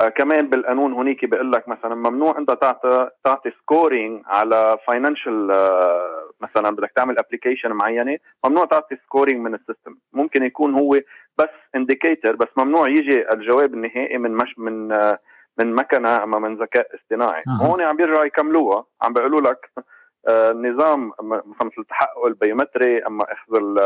آه 0.00 0.08
كمان 0.08 0.50
بالقانون 0.50 0.92
هنيك 0.92 1.24
بيقول 1.24 1.52
لك 1.52 1.68
مثلا 1.68 1.94
ممنوع 1.94 2.38
أنت 2.38 2.50
تعطي 2.50 3.10
تعطي 3.24 3.50
scoring 3.50 4.22
على 4.26 4.78
financial 4.88 5.50
آه 5.52 6.30
مثلا 6.40 6.70
بدك 6.76 6.92
تعمل 6.96 7.18
application 7.18 7.72
معينة 7.72 8.18
ممنوع 8.46 8.64
تعطي 8.64 8.96
scoring 9.06 9.40
من 9.40 9.54
ال 9.54 9.59
system. 9.59 9.94
ممكن 10.12 10.42
يكون 10.42 10.74
هو 10.74 11.00
بس 11.38 11.48
indicator 11.74 12.36
بس 12.36 12.48
ممنوع 12.56 12.88
يجي 12.88 13.32
الجواب 13.32 13.74
النهائي 13.74 14.18
من 14.18 14.30
مش 14.30 14.58
من 14.58 14.92
آه 14.92 15.18
من 15.58 15.74
مكنة 15.74 16.22
أما 16.22 16.38
من 16.38 16.56
ذكاء 16.56 16.88
اصطناعي. 16.94 17.42
أه. 17.48 17.66
هون 17.66 17.82
عم 17.82 17.96
بيرجعوا 17.96 18.24
يكملوها. 18.24 18.84
عم 19.02 19.12
بيقولوا 19.12 19.40
لك 19.40 19.70
آه، 20.28 20.52
مثلا 20.52 21.70
التحقق 21.78 22.24
البيومتري 22.26 23.06
أما 23.06 23.24
إخذ 23.32 23.78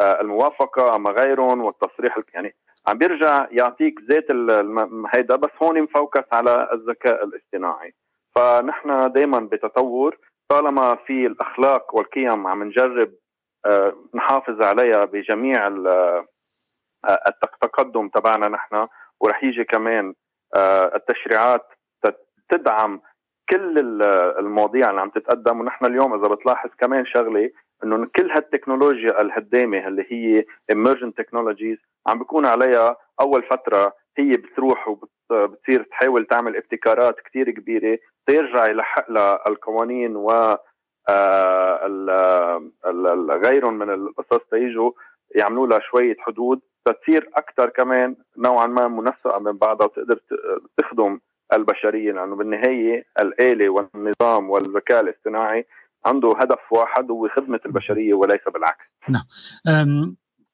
آه، 0.00 0.20
الموافقة 0.20 0.96
أما 0.96 1.10
غيرهم 1.10 1.64
والتصريح 1.64 2.18
يعني 2.34 2.54
عم 2.86 2.98
بيرجع 2.98 3.46
يعطيك 3.50 4.00
ذات 4.10 4.30
هيدا 5.14 5.36
بس 5.36 5.50
هون 5.62 5.82
م 5.82 5.89
focus 5.89 6.24
على 6.32 6.68
الذكاء 6.72 7.24
الاصطناعي. 7.24 7.94
فنحن 8.34 9.12
دائما 9.12 9.38
بتطور 9.40 10.18
طالما 10.48 10.94
في 11.06 11.26
الأخلاق 11.26 11.94
والقيم 11.94 12.46
عم 12.46 12.62
نجرب 12.62 13.12
آه، 13.66 13.94
نحافظ 14.14 14.62
عليها 14.62 15.04
بجميع 15.04 15.68
التقدم 17.28 18.08
تبعنا 18.08 18.48
نحن 18.48 18.86
ورح 19.20 19.44
يجي 19.44 19.64
كمان 19.64 20.14
التشريعات 20.94 21.66
تدعم 22.48 23.00
كل 23.48 24.02
المواضيع 24.38 24.90
اللي 24.90 25.00
عم 25.00 25.10
تتقدم 25.10 25.60
ونحن 25.60 25.84
اليوم 25.84 26.14
إذا 26.14 26.34
بتلاحظ 26.34 26.70
كمان 26.78 27.06
شغلة 27.06 27.50
إنه 27.84 28.06
كل 28.16 28.30
هالتكنولوجيا 28.30 29.20
الهدامة 29.20 29.88
اللي 29.88 30.06
هي 30.08 30.44
emerging 30.72 31.12
technologies 31.20 31.78
عم 32.06 32.18
بيكون 32.18 32.46
عليها 32.46 32.96
أول 33.20 33.42
فترة 33.42 33.92
هي 34.18 34.30
بتروح 34.30 34.88
وبتصير 34.88 35.82
تحاول 35.82 36.26
تعمل 36.26 36.56
ابتكارات 36.56 37.20
كثير 37.20 37.50
كبيرة 37.50 37.98
تيرجع 38.26 38.66
يلحق 38.70 39.10
لها 39.10 39.48
القوانين 39.48 40.16
و 40.16 40.56
آه، 41.08 42.62
غيرهم 43.44 43.78
من 43.78 43.90
القصص 43.90 44.40
تيجوا 44.50 44.92
يعملوا 45.34 45.66
لها 45.66 45.80
شوية 45.80 46.16
حدود 46.18 46.60
تصير 46.84 47.30
أكثر 47.36 47.68
كمان 47.68 48.16
نوعا 48.36 48.66
ما 48.66 48.88
منسقة 48.88 49.38
من 49.38 49.52
بعضها 49.52 49.86
وتقدر 49.86 50.20
تخدم 50.76 51.20
البشرية 51.56 52.12
لأنه 52.12 52.36
بالنهاية 52.36 53.04
الآلة 53.20 53.68
والنظام 53.70 54.50
والذكاء 54.50 55.00
الاصطناعي 55.00 55.66
عنده 56.04 56.34
هدف 56.40 56.72
واحد 56.72 57.10
هو 57.10 57.28
خدمة 57.28 57.60
البشرية 57.66 58.14
وليس 58.14 58.40
بالعكس. 58.54 58.84
نعم. 59.08 59.24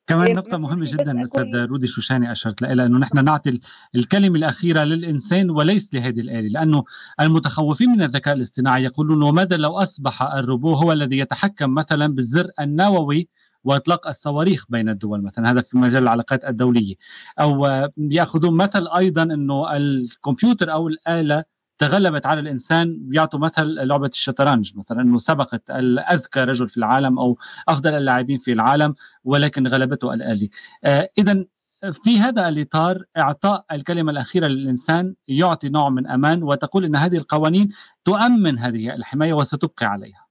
كمان 0.06 0.32
نقطة 0.32 0.56
مهمة 0.56 0.86
جدا 0.88 1.22
أستاذ 1.22 1.66
رودي 1.66 1.86
شوشاني 1.86 2.32
أشرت 2.32 2.62
لها 2.62 2.86
أنه 2.86 2.98
نحن 2.98 3.24
نعطي 3.24 3.60
الكلمة 3.94 4.38
الأخيرة 4.38 4.84
للإنسان 4.84 5.50
وليس 5.50 5.94
لهذه 5.94 6.20
الآلة 6.20 6.48
لأنه 6.48 6.84
المتخوفين 7.20 7.88
من 7.88 8.02
الذكاء 8.02 8.34
الاصطناعي 8.34 8.84
يقولون 8.84 9.22
وماذا 9.22 9.56
لو 9.56 9.78
أصبح 9.78 10.22
الروبو 10.22 10.74
هو 10.74 10.92
الذي 10.92 11.18
يتحكم 11.18 11.74
مثلا 11.74 12.06
بالزر 12.06 12.46
النووي 12.60 13.28
واطلاق 13.64 14.06
الصواريخ 14.06 14.64
بين 14.68 14.88
الدول 14.88 15.22
مثلا 15.22 15.50
هذا 15.50 15.60
في 15.62 15.78
مجال 15.78 16.02
العلاقات 16.02 16.44
الدولية. 16.44 16.94
أو 17.40 17.88
بياخذون 17.96 18.56
مثل 18.56 18.88
أيضا 18.88 19.22
إنه 19.22 19.76
الكمبيوتر 19.76 20.72
أو 20.72 20.88
الآلة 20.88 21.44
تغلبت 21.78 22.26
على 22.26 22.40
الإنسان 22.40 22.98
بيعطوا 23.00 23.38
مثل 23.38 23.64
لعبة 23.64 24.06
الشطرنج 24.06 24.72
مثلا 24.76 25.02
إنه 25.02 25.18
سبقت 25.18 25.70
الأذكى 25.70 26.40
رجل 26.40 26.68
في 26.68 26.76
العالم 26.76 27.18
أو 27.18 27.38
أفضل 27.68 27.94
اللاعبين 27.94 28.38
في 28.38 28.52
العالم 28.52 28.94
ولكن 29.24 29.66
غلبته 29.66 30.14
الآلة. 30.14 30.48
آه 30.84 31.10
اذا 31.18 31.44
في 31.92 32.20
هذا 32.20 32.48
الإطار 32.48 33.04
إعطاء 33.18 33.64
الكلمة 33.72 34.12
الأخيرة 34.12 34.46
للإنسان 34.46 35.14
يعطي 35.28 35.68
نوع 35.68 35.88
من 35.90 36.06
أمان 36.06 36.42
وتقول 36.42 36.84
إن 36.84 36.96
هذه 36.96 37.16
القوانين 37.16 37.68
تؤمن 38.04 38.58
هذه 38.58 38.94
الحماية 38.94 39.32
وستبقي 39.32 39.86
عليها. 39.86 40.29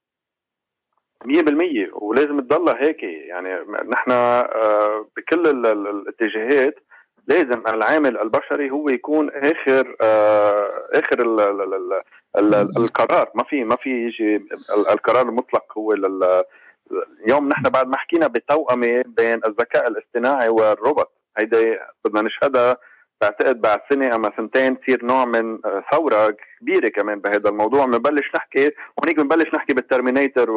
100% 1.25 1.93
ولازم 1.93 2.39
تضلها 2.39 2.83
هيك. 2.83 3.03
يعني 3.03 3.49
نحن 3.89 4.11
آه، 4.11 5.07
بكل 5.17 5.65
الاتجاهات 5.65 6.75
لازم 7.27 7.63
العامل 7.67 8.17
البشري 8.17 8.71
هو 8.71 8.89
يكون 8.89 9.29
آخر 9.29 9.95
آه 10.01 10.69
آخر 10.93 11.21
ال 11.21 11.39
ال 11.39 11.73
ال 11.73 12.03
ال 12.37 12.77
القرار. 12.77 13.29
ما 13.35 13.43
في 13.43 13.63
ما 13.63 13.75
في 13.75 13.89
يجي 13.89 14.45
القرار 14.69 15.29
المطلق 15.29 15.77
هو 15.77 15.93
اليوم 17.25 17.49
نحن 17.49 17.63
بعد 17.63 17.87
ما 17.87 17.97
حكينا 17.97 18.27
بتوأمة 18.27 19.03
بين 19.07 19.41
الذكاء 19.45 19.87
الاصطناعي 19.87 20.49
والروبوت. 20.49 21.09
هيدي 21.37 21.77
بدنا 22.05 22.21
نشهدها 22.21 22.77
بعتقد 23.21 23.61
بعد 23.61 23.79
سنة 23.89 24.15
أما 24.15 24.31
سنتين 24.37 24.79
تصير 24.79 25.05
نوع 25.05 25.25
من 25.25 25.59
آه، 25.65 25.83
ثورة 25.91 26.35
كبيرة 26.61 26.89
كمان 26.89 27.19
بهذا 27.19 27.49
الموضوع. 27.49 27.85
بنبلش 27.85 28.31
نحكي 28.35 28.71
وهنيك 28.97 29.19
بنبلش 29.19 29.53
نحكي 29.53 29.73
بال 29.73 29.86
Terminator 29.86 30.51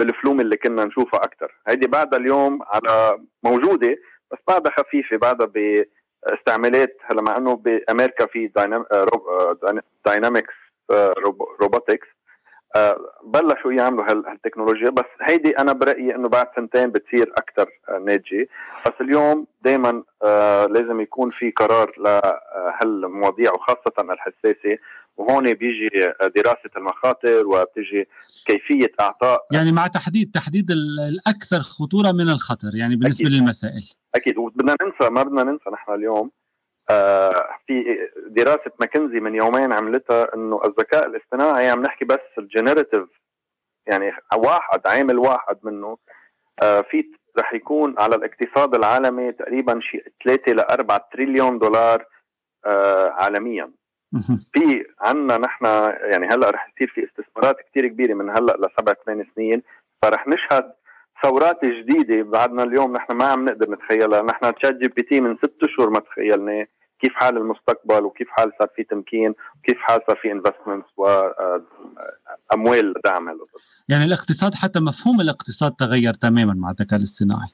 وبالفلام 0.00 0.40
اللي 0.40 0.56
كنا 0.56 0.84
نشوفها 0.84 1.20
أكثر 1.20 1.54
هيدي 1.68 1.86
بعدها 1.86 2.18
اليوم 2.18 2.58
على 2.62 3.18
موجودة 3.42 3.96
بس 4.32 4.38
بعدها 4.48 4.72
خفيفة 4.78 5.16
بعدها 5.16 5.46
باستعمالات 6.26 6.96
هلا 7.04 7.22
مع 7.22 7.36
إنه 7.36 7.56
بأمريكا 7.56 8.26
في 8.26 8.50
Dynamics 10.06 10.54
روبوتكس 11.60 12.08
بلشوا 13.24 13.72
يعملوا 13.72 14.04
هالتكنولوجيا. 14.30 14.90
بس 14.90 15.04
هيدي 15.22 15.58
أنا 15.58 15.72
برأيي 15.72 16.14
إنه 16.14 16.28
بعد 16.28 16.46
سنتين 16.56 16.90
بتصير 16.90 17.32
أكثر 17.36 17.70
آه، 17.88 17.98
ناجيه 17.98 18.46
بس 18.86 18.92
اليوم 19.00 19.46
دائما 19.62 20.02
آه، 20.22 20.66
لازم 20.66 21.00
يكون 21.00 21.30
في 21.30 21.50
قرار 21.50 21.92
لهالمواضيع 21.98 23.52
وخاصة 23.52 23.92
الحساسة. 24.12 24.78
وهون 25.16 25.52
بيجي 25.52 25.88
دراسة 26.36 26.70
المخاطر 26.76 27.46
وبتجي 27.46 28.08
كيفية 28.46 28.92
إعطاء 29.00 29.46
يعني 29.52 29.72
مع 29.72 29.86
تحديد 29.86 30.30
تحديد 30.34 30.70
الأكثر 30.70 31.60
خطورة 31.60 32.12
من 32.12 32.28
الخطر 32.30 32.74
يعني 32.74 32.96
بالنسبة 32.96 33.26
أكيد. 33.26 33.36
للمسائل. 33.36 33.90
أكيد. 34.14 34.38
وبدنا 34.38 34.76
ننسى 34.82 35.10
ما 35.10 35.22
بدنا 35.22 35.42
ننسى 35.42 35.70
نحن 35.72 35.94
اليوم 35.94 36.30
آه 36.90 37.32
في 37.66 37.84
دراسة 38.28 38.70
ماكنزي 38.80 39.20
من 39.20 39.34
يومين 39.34 39.72
عملتها 39.72 40.34
إنه 40.34 40.60
الذكاء 40.64 41.06
الاصطناعي 41.06 41.70
عم 41.70 41.82
نحكي 41.82 42.04
بس 42.04 42.18
ال 42.38 42.44
generative 42.44 43.08
يعني 43.86 44.12
واحد 44.36 44.80
عامل 44.86 45.18
واحد 45.18 45.56
منه 45.62 45.98
آه 46.62 46.80
في 46.80 47.04
رح 47.38 47.54
يكون 47.54 47.94
على 47.98 48.16
الاقتصاد 48.16 48.74
العالمي 48.74 49.32
تقريبا 49.32 49.80
شيء 49.80 50.04
3 50.24 50.52
ل 50.52 50.60
4 50.60 51.08
تريليون 51.12 51.58
دولار 51.58 52.04
آه 52.66 53.08
عالميا. 53.10 53.72
في 54.52 54.84
عنا 55.00 55.38
نحن 55.38 55.64
يعني 56.12 56.26
هلأ 56.26 56.50
رح 56.50 56.72
يصير 56.76 56.92
في 56.94 57.04
استثمارات 57.04 57.56
كثير 57.70 57.88
كبيرة 57.88 58.14
من 58.14 58.30
هلأ 58.30 58.56
لسبع 58.56 58.92
ثمان 59.06 59.26
سنين 59.36 59.62
فرح 60.02 60.28
نشهد 60.28 60.72
ثورات 61.22 61.64
جديدة 61.64 62.22
بعدنا 62.22 62.62
اليوم 62.62 62.96
نحن 62.96 63.12
ما 63.12 63.24
عم 63.24 63.44
نقدر 63.44 63.70
نتخيلها. 63.70 64.22
نحن 64.22 64.54
ChatGPT 64.54 65.20
من 65.20 65.36
ست 65.36 65.56
اشهر 65.62 65.90
ما 65.90 66.00
تخيلناه. 66.00 66.66
كيف 67.00 67.12
حال 67.14 67.36
المستقبل 67.36 68.04
وكيف 68.04 68.28
حال 68.30 68.52
صار 68.58 68.68
في 68.76 68.84
تمكين 68.84 69.34
وكيف 69.58 69.78
حال 69.78 70.00
صار 70.06 70.16
في 70.16 70.32
انفستمنتس 70.32 70.88
واموال 70.96 72.94
لدعم 72.96 73.28
هالقصص 73.28 73.84
يعني 73.88 74.04
الاقتصاد 74.04 74.54
حتى 74.54 74.80
مفهوم 74.80 75.20
الاقتصاد 75.20 75.72
تغير 75.72 76.14
تماما 76.14 76.54
مع 76.54 76.70
الذكاء 76.70 76.98
الاصطناعي. 76.98 77.48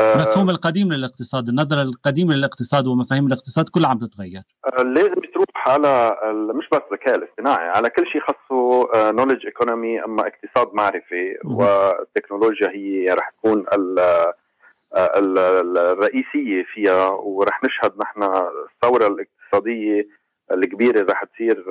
المفهوم 0.00 0.50
القديم 0.50 0.92
للاقتصاد 0.92 1.48
النظرة 1.48 1.82
القديمة 1.82 2.34
للاقتصاد 2.34 2.86
ومفاهيم 2.86 3.26
الاقتصاد 3.26 3.68
كلها 3.68 3.90
عم 3.90 3.98
تتغير. 3.98 4.42
آه، 4.78 4.82
لازم 4.82 5.14
تروح 5.34 5.68
على 5.68 6.16
مش 6.54 6.68
بس 6.72 6.80
الذكاء 6.92 7.16
الاصطناعي 7.16 7.68
على 7.68 7.90
كل 7.90 8.06
شيء 8.06 8.20
خاصه 8.20 8.88
نولج 9.12 9.44
آه، 9.44 9.46
ايكونومي 9.46 10.04
أما 10.04 10.22
اقتصاد 10.26 10.74
معرفي 10.74 11.38
والتكنولوجيا 11.44 12.70
هي 12.70 13.06
رح 13.14 13.30
تكون 13.30 13.64
آه، 13.98 14.34
الرئيسية 14.96 16.64
فيها 16.74 17.08
ورح 17.08 17.60
نشهد 17.64 17.92
نحن 18.00 18.22
الثورة 18.22 19.06
الاقتصادية 19.06 20.08
الكبيرة 20.52 21.06
رح 21.10 21.24
تصير 21.24 21.64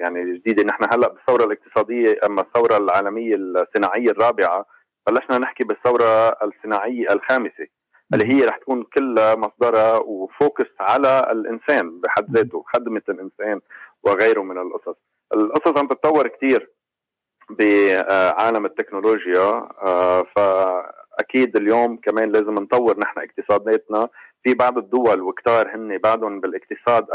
يعني 0.00 0.38
جديدة. 0.38 0.62
نحن 0.62 0.84
هلأ 0.92 1.08
بالثورة 1.08 1.44
الاقتصادية 1.44 2.18
أما 2.26 2.40
الثورة 2.40 2.76
العالمية 2.76 3.34
الصناعية 3.36 4.10
الرابعة 4.10 4.66
بلشنا 5.06 5.38
نحكي 5.38 5.64
بالثورة 5.64 6.28
الصناعية 6.28 7.12
الخامسة 7.12 7.66
اللي 8.14 8.34
هي 8.34 8.44
رح 8.44 8.56
تكون 8.56 8.82
كلها 8.82 9.34
مصدرها 9.34 9.96
وفوكس 9.98 10.70
على 10.80 11.28
الإنسان 11.30 12.00
بحد 12.00 12.36
ذاته 12.36 12.64
خدمة 12.74 13.02
الإنسان 13.08 13.60
وغيره 14.02 14.42
من 14.42 14.58
القصص. 14.58 14.96
القصص 15.34 15.78
عم 15.78 15.88
تتطور 15.88 16.28
كثير 16.28 16.70
بعالم 17.50 18.66
التكنولوجيا 18.66 19.68
آه، 19.82 20.24
فأكيد 20.36 21.56
اليوم 21.56 21.96
كمان 21.96 22.32
لازم 22.32 22.54
نطور 22.54 22.98
نحن 22.98 23.20
اقتصاداتنا. 23.20 24.08
في 24.42 24.54
بعض 24.54 24.78
الدول 24.78 25.20
وكتار 25.22 25.76
هن 25.76 25.98
بعدهم 25.98 26.40
بالاقتصاد 26.40 27.06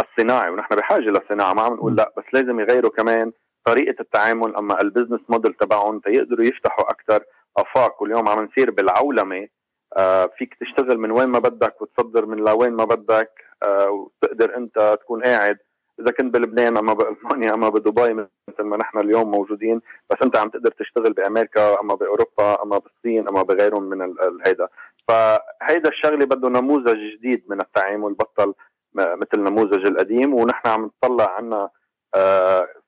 الصناعي 0.00 0.50
ونحن 0.50 0.76
بحاجة 0.76 1.10
للصناعة 1.10 1.54
ما 1.54 1.62
عم 1.62 1.74
نقول 1.74 1.96
لا 1.96 2.12
بس 2.16 2.24
لازم 2.32 2.60
يغيروا 2.60 2.90
كمان 2.90 3.32
طريقة 3.64 4.00
التعامل 4.00 4.56
أما 4.56 4.80
ال 4.82 4.86
business 4.86 5.20
model 5.28 5.54
تبعهم 5.54 6.00
تيقدروا 6.00 6.44
يفتحوا 6.46 6.90
أكثر 6.90 7.24
آفاق. 7.56 8.02
واليوم 8.02 8.28
عم 8.28 8.44
نصير 8.44 8.70
بالعولمة 8.70 9.48
آه 9.96 10.30
فيك 10.38 10.54
تشتغل 10.60 10.98
من 10.98 11.10
وين 11.10 11.28
ما 11.28 11.38
بدك 11.38 11.82
وتصدر 11.82 12.26
من 12.26 12.36
لوين 12.36 12.72
ما 12.72 12.84
بدك 12.84 13.30
آه 13.62 13.90
وتقدر 13.90 14.56
أنت 14.56 14.98
تكون 15.02 15.22
قاعد. 15.22 15.58
إذا 16.00 16.10
كنت 16.10 16.34
بلبنان 16.34 16.76
أما 16.76 16.92
بألمانيا 16.92 17.54
أما 17.54 17.68
بدبي 17.68 18.14
مثل 18.48 18.62
ما 18.62 18.76
نحن 18.76 18.98
اليوم 18.98 19.30
موجودين 19.30 19.80
بس 20.10 20.16
أنت 20.22 20.36
عم 20.36 20.48
تقدر 20.48 20.70
تشتغل 20.70 21.12
بأمريكا 21.12 21.80
أما 21.80 21.94
بأوروبا 21.94 22.62
أما 22.62 22.78
بالصين 22.78 23.28
أما 23.28 23.42
بغيرهم 23.42 23.82
من 23.82 24.14
هيدا. 24.46 24.68
فهيدا 25.08 25.88
الشغلة 25.88 26.24
بده 26.24 26.48
نموذج 26.48 26.96
جديد 27.16 27.44
من 27.48 27.60
التعامل 27.60 28.14
بطل 28.14 28.54
مثل 28.94 29.28
النموذج 29.34 29.86
القديم. 29.86 30.34
ونحن 30.34 30.68
عم 30.68 30.90
نطلع 31.04 31.36
عنا 31.36 31.70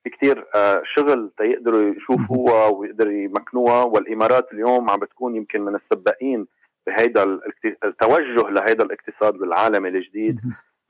في 0.04 0.10
كتير 0.10 0.46
آه 0.54 0.82
شغل 0.96 1.30
تيقدروا 1.38 1.94
يشوفوها 1.94 2.66
ويقدروا 2.68 3.12
يمكنوها 3.12 3.82
والإمارات 3.84 4.52
اليوم 4.52 4.90
عم 4.90 4.98
بتكون 5.00 5.36
يمكن 5.36 5.60
من 5.62 5.74
السباقين 5.74 6.46
بهيدا 6.86 7.40
التوجه 7.84 8.50
لهيدا 8.50 8.84
الاقتصاد 8.84 9.42
العالمي 9.42 9.88
الجديد 9.88 10.40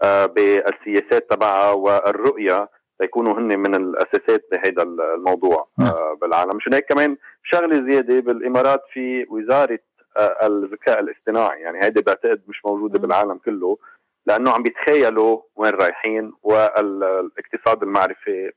آه 0.03 0.27
بالسياسات 0.27 1.31
تبعها 1.31 1.71
والرؤية 1.73 2.69
ليكونوا 3.01 3.33
هن 3.39 3.59
من 3.59 3.75
الأساسات 3.75 4.45
بهيدا 4.53 4.83
الموضوع. 4.83 5.69
آه 5.81 6.19
بالعالم. 6.21 6.57
مشان 6.57 6.75
هيك 6.75 6.87
كمان 6.87 7.17
شغلة 7.43 7.89
زيادة 7.91 8.21
بالإمارات 8.21 8.83
في 8.93 9.27
وزارة 9.31 9.79
آه 10.17 10.47
الذكاء 10.47 11.01
الاصطناعي 11.01 11.61
يعني 11.61 11.85
هيدي 11.85 12.03
بعتقد 12.03 12.43
مش 12.49 12.65
موجودة 12.65 12.99
بالعالم 12.99 13.39
كله. 13.45 13.79
لأنه 14.27 14.51
عم 14.51 14.63
بيتخيلوا 14.63 15.41
وين 15.57 15.73
رايحين 15.73 16.33
والاقتصاد 16.43 17.83
المعرفي 17.83 18.51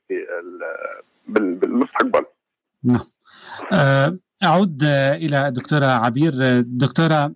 بالمستقبل. 1.27 2.25
نعم. 2.83 3.01
آه، 3.73 4.17
أعود 4.43 4.83
إلى 5.13 5.51
دكتورة 5.51 5.85
عبير. 5.85 6.61
دكتورة 6.61 7.35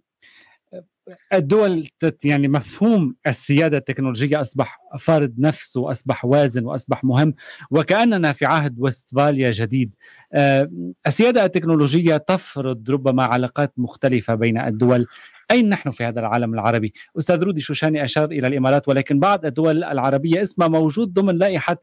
الدول 1.33 1.87
يعني 2.25 2.47
مفهوم 2.47 3.15
السيادة 3.27 3.77
التكنولوجية 3.77 4.41
أصبح 4.41 4.79
فارض 4.99 5.33
نفس 5.37 5.77
وأصبح 5.77 6.25
وازن 6.25 6.65
وأصبح 6.65 7.03
مهم 7.03 7.33
وكأننا 7.71 8.33
في 8.33 8.45
عهد 8.45 8.75
وستفاليا 8.79 9.51
جديد. 9.51 9.91
آه، 10.33 10.69
السيادة 11.07 11.45
التكنولوجية 11.45 12.17
تفرض 12.17 12.89
ربما 12.89 13.23
علاقات 13.23 13.73
مختلفة 13.77 14.35
بين 14.35 14.59
الدول. 14.61 15.07
أين 15.51 15.69
نحن 15.69 15.91
في 15.91 16.03
هذا 16.03 16.19
العالم 16.19 16.53
العربي؟ 16.53 16.93
أستاذ 17.17 17.43
رودي 17.43 17.62
شوشاني 17.62 18.03
أشار 18.03 18.25
إلى 18.25 18.47
الإمارات 18.47 18.88
ولكن 18.88 19.19
بعض 19.19 19.45
الدول 19.45 19.83
العربية 19.83 20.41
اسمها 20.41 20.67
موجود 20.67 21.13
ضمن 21.13 21.38
لائحة 21.38 21.77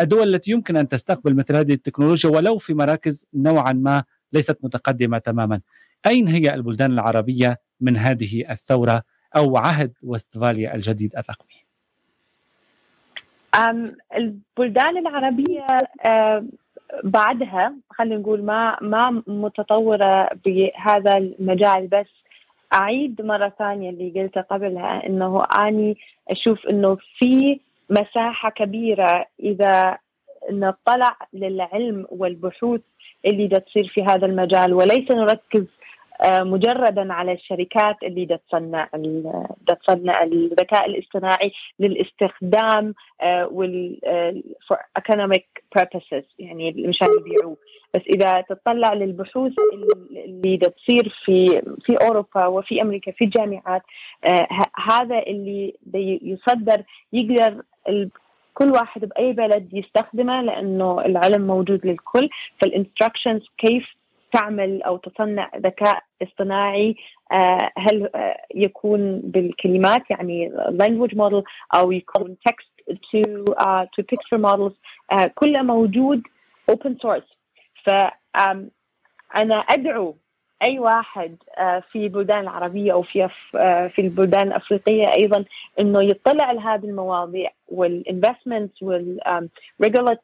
الدول 0.00 0.34
التي 0.34 0.50
يمكن 0.50 0.76
أن 0.76 0.88
تستقبل 0.88 1.34
مثل 1.34 1.56
هذه 1.56 1.72
التكنولوجيا 1.72 2.30
ولو 2.30 2.58
في 2.58 2.74
مراكز 2.74 3.26
نوعا 3.34 3.72
ما 3.72 4.04
ليست 4.32 4.58
متقدمة 4.62 5.18
تماما 5.18 5.60
أين 6.06 6.28
هي 6.28 6.54
البلدان 6.54 6.92
العربية 6.92 7.60
من 7.80 7.96
هذه 7.96 8.50
الثورة 8.50 9.02
أو 9.36 9.56
عهد 9.56 9.92
وستفاليا 10.02 10.74
الجديد 10.74 11.14
الرقمي 11.16 11.60
البلدان 14.16 14.96
العربية 14.96 15.66
بعدها 17.04 17.74
خلينا 17.90 18.16
نقول 18.16 18.42
ما 18.42 18.76
ما 18.80 19.22
متطورة 19.26 20.30
بهذا 20.44 21.16
المجال 21.16 21.86
بس 21.86 22.06
أعيد 22.72 23.22
مرة 23.22 23.52
ثانية 23.58 23.90
اللي 23.90 24.20
قلته 24.20 24.40
قبلها 24.40 25.06
إنه 25.06 25.44
أني 25.44 25.96
أشوف 26.28 26.66
إنه 26.66 26.96
في 27.18 27.60
مساحة 27.90 28.50
كبيرة 28.50 29.26
إذا 29.40 29.98
نطلع 30.50 31.16
للعلم 31.32 32.06
والبحوث 32.10 32.80
اللي 33.26 33.48
تصير 33.48 33.88
في 33.94 34.02
هذا 34.02 34.26
المجال 34.26 34.74
وليس 34.74 35.10
نركز 35.10 35.64
مجردا 36.24 37.12
على 37.12 37.32
الشركات 37.32 37.96
اللي 38.02 38.38
تصنع 38.48 38.88
تصنع 39.66 40.22
الذكاء 40.22 40.86
الاصطناعي 40.86 41.52
للاستخدام 41.78 42.94
آه، 43.20 43.46
وال 43.46 43.98
آه، 44.04 44.42
for 44.72 44.76
economic 44.98 45.44
purposes 45.78 46.24
يعني 46.38 46.72
مشان 46.72 47.08
يبيعوه. 47.20 47.56
بس 47.94 48.02
إذا 48.08 48.40
تطلع 48.40 48.92
للبحوث 48.92 49.52
اللي 50.12 50.56
تصير 50.56 51.14
في 51.24 51.62
في 51.84 51.96
أوروبا 51.96 52.46
وفي 52.46 52.82
أمريكا 52.82 53.12
في 53.12 53.24
الجامعات 53.24 53.82
هذا 54.76 55.18
اللي 55.18 55.74
يصدر 56.22 56.82
يقدر 57.12 57.62
كل 58.54 58.70
واحد 58.70 59.04
بأي 59.04 59.32
بلد 59.32 59.68
يستخدمه 59.72 60.42
لأنه 60.42 61.00
العلم 61.00 61.46
موجود 61.46 61.86
للكل. 61.86 62.28
فالانستركشنز 62.60 63.42
كيف 63.58 63.99
تعمل 64.32 64.82
أو 64.82 64.96
تصنع 64.96 65.50
ذكاء 65.56 66.02
اصطناعي 66.22 66.96
آه، 67.32 67.70
هل 67.78 68.10
آه، 68.14 68.36
يكون 68.54 69.20
بالكلمات 69.20 70.02
يعني 70.10 70.52
language 70.52 71.14
model 71.14 71.42
أو 71.74 71.92
يكون 71.92 72.36
text 72.48 72.70
to 72.90 73.44
uh, 73.54 73.86
to 73.94 74.02
picture 74.02 74.38
models 74.38 74.74
uh, 75.14 75.26
كله 75.26 75.62
موجود 75.62 76.22
open 76.70 76.94
source. 77.06 77.36
ف 77.84 77.90
أنا 79.34 79.56
أدعو 79.58 80.16
أي 80.62 80.78
واحد 80.78 81.36
في 81.92 81.96
البلدان 81.96 82.40
العربية 82.40 82.92
أو 82.92 83.02
في 83.02 83.28
في 83.94 83.98
البلدان 83.98 84.46
الأفريقية 84.48 85.12
أيضا 85.12 85.44
إنه 85.80 86.02
يطلع 86.02 86.52
لهذه 86.52 86.84
المواضيع 86.84 87.50
وال 87.68 87.87
investment 87.87 88.82
وال 88.82 89.10
regulate 89.10 90.20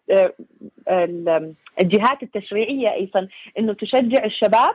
الجهات 1.81 2.22
التشريعية 2.22 2.92
أيضا 2.92 3.29
إنه 3.59 3.72
تشجع 3.72 4.25
الشباب 4.25 4.75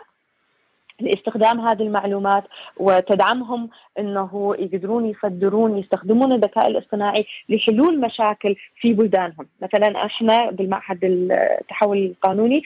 لاستخدام 1.00 1.60
هذه 1.60 1.82
المعلومات 1.82 2.44
وتدعمهم 2.78 3.70
إنه 4.00 4.56
يقدرون 4.60 5.06
يصدرون 5.06 5.78
يستخدمون 5.78 6.32
الذكاء 6.32 6.68
الاصطناعي 6.68 7.26
لحلول 7.50 8.00
مشاكل 8.00 8.56
في 8.76 8.94
بلدانهم، 8.94 9.48
مثلا 9.62 10.06
إحنا 10.06 10.52
بالمعهد 10.52 11.00
التحول 11.04 11.98
القانوني 11.98 12.64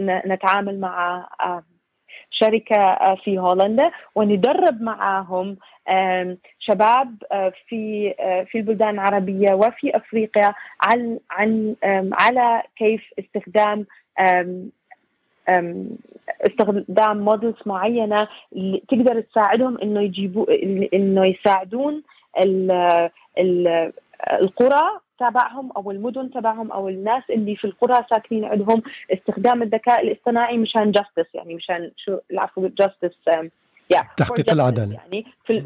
نتعامل 0.00 0.80
مع 0.80 1.26
شركة 2.30 3.14
في 3.14 3.38
هولندا 3.38 3.90
وندرب 4.14 4.82
معاهم 4.82 5.56
شباب 6.58 7.16
في 7.68 8.14
في 8.50 8.58
البلدان 8.58 8.94
العربية 8.94 9.54
وفي 9.54 9.96
أفريقيا 9.96 10.54
عن 10.80 11.18
عن 11.30 11.76
على 12.12 12.62
كيف 12.76 13.02
استخدام 13.18 13.86
استخدام 16.40 17.18
مودلز 17.18 17.54
معينة 17.66 18.28
تقدر 18.88 19.20
تساعدهم 19.20 19.78
إنه 19.78 20.00
يجيبوا 20.00 20.46
إنه 20.94 21.26
يساعدون 21.26 22.02
القرى 24.40 25.00
تبعهم 25.28 25.72
أو 25.76 25.90
المدن 25.90 26.30
تبعهم 26.30 26.72
أو 26.72 26.88
الناس 26.88 27.22
اللي 27.30 27.56
في 27.56 27.64
القرى 27.64 28.04
ساكنين 28.10 28.44
عندهم 28.44 28.82
استخدام 29.12 29.62
الذكاء 29.62 30.02
الاصطناعي 30.06 30.58
مشان 30.58 30.90
justice 30.90 31.34
يعني 31.34 31.54
مشان 31.54 31.90
شو 31.96 32.18
العفو 32.30 32.68
justice 32.78 33.14
تحقيق 34.16 34.52
العدالة. 34.52 34.94
يعني 34.94 35.26
في 35.46 35.64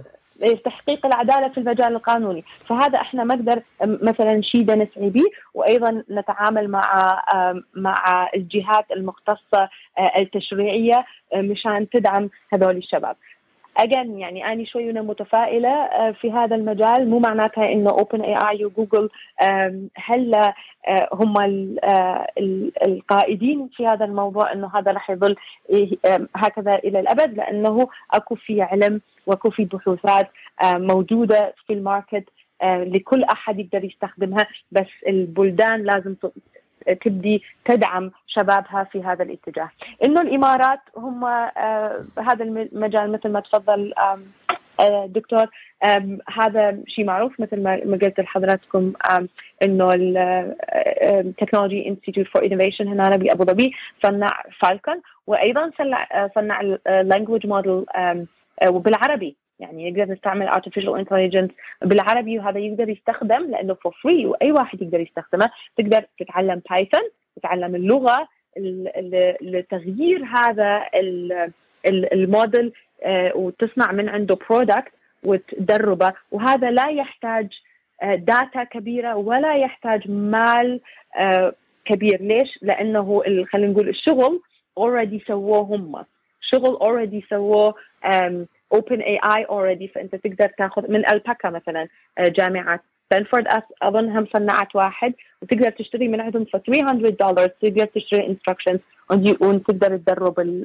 تحقيق 0.64 1.06
العدالة 1.06 1.48
في 1.48 1.58
المجال 1.58 1.92
القانوني، 1.96 2.44
فهذا 2.66 3.00
إحنا 3.00 3.24
نقدر 3.24 3.62
مثلا 3.82 4.42
شيء 4.42 4.64
نسعي 4.74 5.10
به 5.10 5.24
وأيضا 5.54 6.04
نتعامل 6.10 6.68
مع 6.68 7.22
مع 7.74 8.28
الجهات 8.34 8.84
المختصة 8.92 9.68
التشريعية 10.18 11.04
مشان 11.34 11.88
تدعم 11.90 12.30
هذول 12.52 12.76
الشباب. 12.76 13.16
again 13.78 14.18
يعني 14.18 14.52
أنا 14.52 14.64
شوي 14.64 14.92
متفائلة 14.92 15.68
آه، 15.68 16.10
في 16.10 16.32
هذا 16.32 16.56
المجال. 16.56 17.10
مو 17.10 17.18
معناتها 17.18 17.72
إنه 17.72 17.90
OpenAI 17.90 18.64
وجوجل 18.64 19.10
هل 19.96 20.52
هم 21.12 21.38
آه، 21.84 22.26
القائدين 22.82 23.68
في 23.76 23.86
هذا 23.86 24.04
الموضوع 24.04 24.52
إنه 24.52 24.70
هذا 24.74 24.92
راح 24.92 25.10
يظل 25.10 25.36
هكذا 26.36 26.74
إلى 26.74 27.00
الأبد 27.00 27.36
لأنه 27.36 27.88
أكو 28.10 28.34
في 28.34 28.62
علم 28.62 29.00
وأكو 29.26 29.50
في 29.50 29.64
بحوثات 29.64 30.30
موجودة 30.64 31.54
في 31.66 31.72
الماركت 31.72 32.24
آه، 32.62 32.84
لكل 32.84 33.24
أحد 33.24 33.58
يقدر 33.58 33.84
يستخدمها. 33.84 34.46
بس 34.72 34.86
البلدان 35.08 35.82
لازم 35.82 36.14
تبدي 37.04 37.42
تدعم 37.64 38.10
شبابها 38.26 38.84
في 38.92 39.02
هذا 39.02 39.22
الاتجاه. 39.22 39.70
إنه 40.04 40.20
الإمارات 40.20 40.80
هم 40.96 41.24
آه 41.24 42.04
هذا 42.18 42.44
المجال 42.44 43.12
مثل 43.12 43.28
ما 43.28 43.40
تفضل 43.40 43.92
آه 43.98 44.18
دكتور 45.06 45.46
هذا 46.34 46.78
شيء 46.86 47.04
معروف 47.04 47.40
مثل 47.40 47.62
ما 47.62 47.98
قلت 48.02 48.20
لحضراتكم 48.20 48.92
إنه 49.62 49.94
ال 49.94 50.12
Technology 50.12 51.88
Institute 51.88 52.26
for 52.26 52.46
Innovation 52.46 52.88
هنا 52.88 53.16
بأبو 53.16 53.44
ظبي 53.44 53.72
صنع 54.02 54.42
فالكون 54.60 55.00
وأيضا 55.26 55.70
صنع 55.78 56.28
صنع 56.34 56.60
ال 56.86 56.93
language 56.93 57.46
model 57.46 57.84
وبالعربي. 58.66 59.36
يعني 59.60 59.90
نقدر 59.90 60.12
نستعمل 60.12 60.48
artificial 60.48 61.04
intelligence 61.04 61.52
بالعربي 61.82 62.38
وهذا 62.38 62.58
يقدر 62.58 62.88
يستخدم 62.88 63.50
لأنه 63.50 63.74
for 63.74 63.92
free 64.02 64.26
وأي 64.26 64.52
واحد 64.52 64.82
يقدر 64.82 65.00
يستخدمه. 65.00 65.50
تقدر 65.76 66.04
تتعلم 66.18 66.62
بايثون 66.70 67.00
تتعلم 67.36 67.74
اللغة 67.74 68.28
لتغيير 69.42 70.24
هذا 70.24 70.84
الموديل 71.86 72.72
آه، 73.02 73.32
وتصنع 73.36 73.92
من 73.92 74.08
عنده 74.08 74.38
product 74.50 74.92
وتدربه. 75.24 76.12
وهذا 76.30 76.70
لا 76.70 76.88
يحتاج 76.88 77.48
data 78.02 78.60
آه، 78.60 78.64
كبيرة 78.64 79.14
ولا 79.16 79.54
يحتاج 79.54 80.10
مال 80.10 80.80
آه، 81.16 81.52
كبير. 81.84 82.22
ليش؟ 82.22 82.58
لأنه 82.62 83.22
خلينا 83.50 83.72
نقول 83.72 83.88
الشغل 83.88 84.40
already 84.78 85.24
سووه 85.26 85.58
هم. 85.58 86.04
شغل 86.40 86.74
already 86.74 87.24
سووه 87.30 87.74
OpenAI 88.72 89.00
already 89.00 89.88
فأنت 89.88 90.14
تقدر 90.14 90.48
تاخذ 90.58 90.90
من 90.90 91.08
الألباكا 91.10 91.50
مثلا 91.50 91.88
آه، 92.18 92.28
جامعة 92.28 92.80
ستانفورد 93.06 93.46
اظنها 93.82 94.20
مصنعت 94.20 94.76
واحد 94.76 95.14
وتقدر 95.42 95.70
تشتري 95.70 96.08
من 96.08 96.20
عندهم 96.20 96.44
ف 96.44 96.56
300 96.56 97.10
دولار 97.10 97.46
تقدر 97.46 97.84
تشتري 97.84 98.26
instructions 98.26 98.80
وتقدر 99.40 99.96
تدرب 99.96 100.64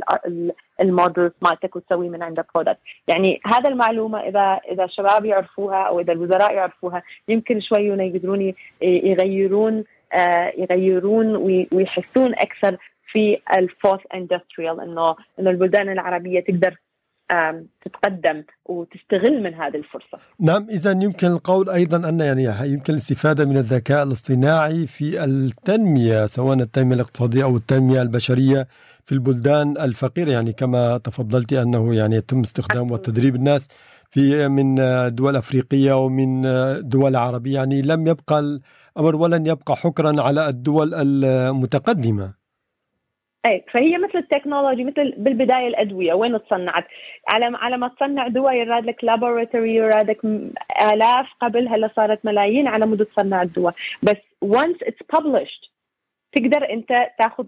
ال 0.81 0.89
models 0.89 1.31
مالتك 1.41 1.75
وتسوي 1.75 2.09
من 2.09 2.23
عندها 2.23 2.45
product 2.55 2.79
يعني 3.07 3.41
هذا 3.45 3.69
المعلومة 3.69 4.19
إذا 4.19 4.59
إذا 4.71 4.83
الشباب 4.83 5.25
يعرفوها 5.25 5.83
أو 5.83 5.99
إذا 5.99 6.13
الوزراء 6.13 6.53
يعرفوها 6.53 7.03
يمكن 7.27 7.61
شوي 7.61 7.87
يقدرون 7.87 8.53
يغيرون 8.81 9.83
آه، 10.13 10.53
يغيرون 10.57 11.35
ويحسون 11.73 12.33
أكثر 12.35 12.77
في 13.07 13.37
ال 13.57 13.63
fourth 13.63 13.99
industrial 14.13 14.81
إنه 14.81 15.15
إنه 15.39 15.49
البلدان 15.49 15.89
العربية 15.89 16.39
تقدر 16.39 16.75
تتقدم 17.85 18.43
وتستغل 18.65 19.43
من 19.43 19.53
هذه 19.53 19.75
الفرصة. 19.75 20.17
نعم 20.39 20.67
إذا 20.69 20.91
يمكن 20.91 21.27
القول 21.27 21.69
أيضا 21.69 22.09
أن 22.09 22.19
يعني 22.19 22.73
يمكن 22.73 22.93
الاستفادة 22.93 23.45
من 23.45 23.57
الذكاء 23.57 24.03
الاصطناعي 24.03 24.87
في 24.87 25.23
التنمية 25.23 26.25
سواء 26.25 26.57
التنمية 26.57 26.95
الاقتصادية 26.95 27.43
أو 27.43 27.57
التنمية 27.57 28.01
البشرية 28.01 28.67
في 29.05 29.11
البلدان 29.11 29.77
الفقيرة. 29.77 30.31
يعني 30.31 30.53
كما 30.53 30.97
تفضلت 30.97 31.53
أنه 31.53 31.95
يعني 31.95 32.15
يتم 32.15 32.39
استخدام 32.39 32.91
وتدريب 32.91 33.35
الناس 33.35 33.67
في 34.09 34.47
من 34.47 34.75
دول 35.15 35.35
أفريقية 35.35 36.05
ومن 36.05 36.41
دول 36.89 37.15
عربية. 37.15 37.53
يعني 37.55 37.81
لم 37.81 38.07
يبقى 38.07 38.39
الأمر 38.39 39.15
ولن 39.15 39.45
يبقى 39.45 39.75
حكرا 39.75 40.21
على 40.21 40.49
الدول 40.49 40.93
المتقدمة. 40.93 42.42
اي 43.45 43.63
فهي 43.71 43.97
مثل 43.97 44.17
ال 44.17 44.23
technology 44.23 44.83
مثل 44.84 45.13
بالبداية 45.17 45.67
الأدوية 45.67 46.13
وين 46.13 46.43
تصنعت؟ 46.45 46.88
على 47.27 47.58
على 47.58 47.77
ما 47.77 47.88
تصنع 47.88 48.27
دواء 48.27 48.53
يراد 48.53 48.86
لك 48.86 49.03
laboratory 49.03 49.75
يراد 49.75 50.10
لك 50.10 50.25
آلاف 50.93 51.27
قبل 51.41 51.67
هلا 51.67 51.89
صارت 51.95 52.25
ملايين 52.25 52.67
على 52.67 52.86
مود 52.86 53.06
تصنع 53.06 53.41
الدواء. 53.41 53.73
بس 54.03 54.17
once 54.45 54.88
it's 54.88 55.17
published 55.17 55.69
تقدر 56.32 56.69
أنت 56.69 57.10
تاخذ 57.19 57.45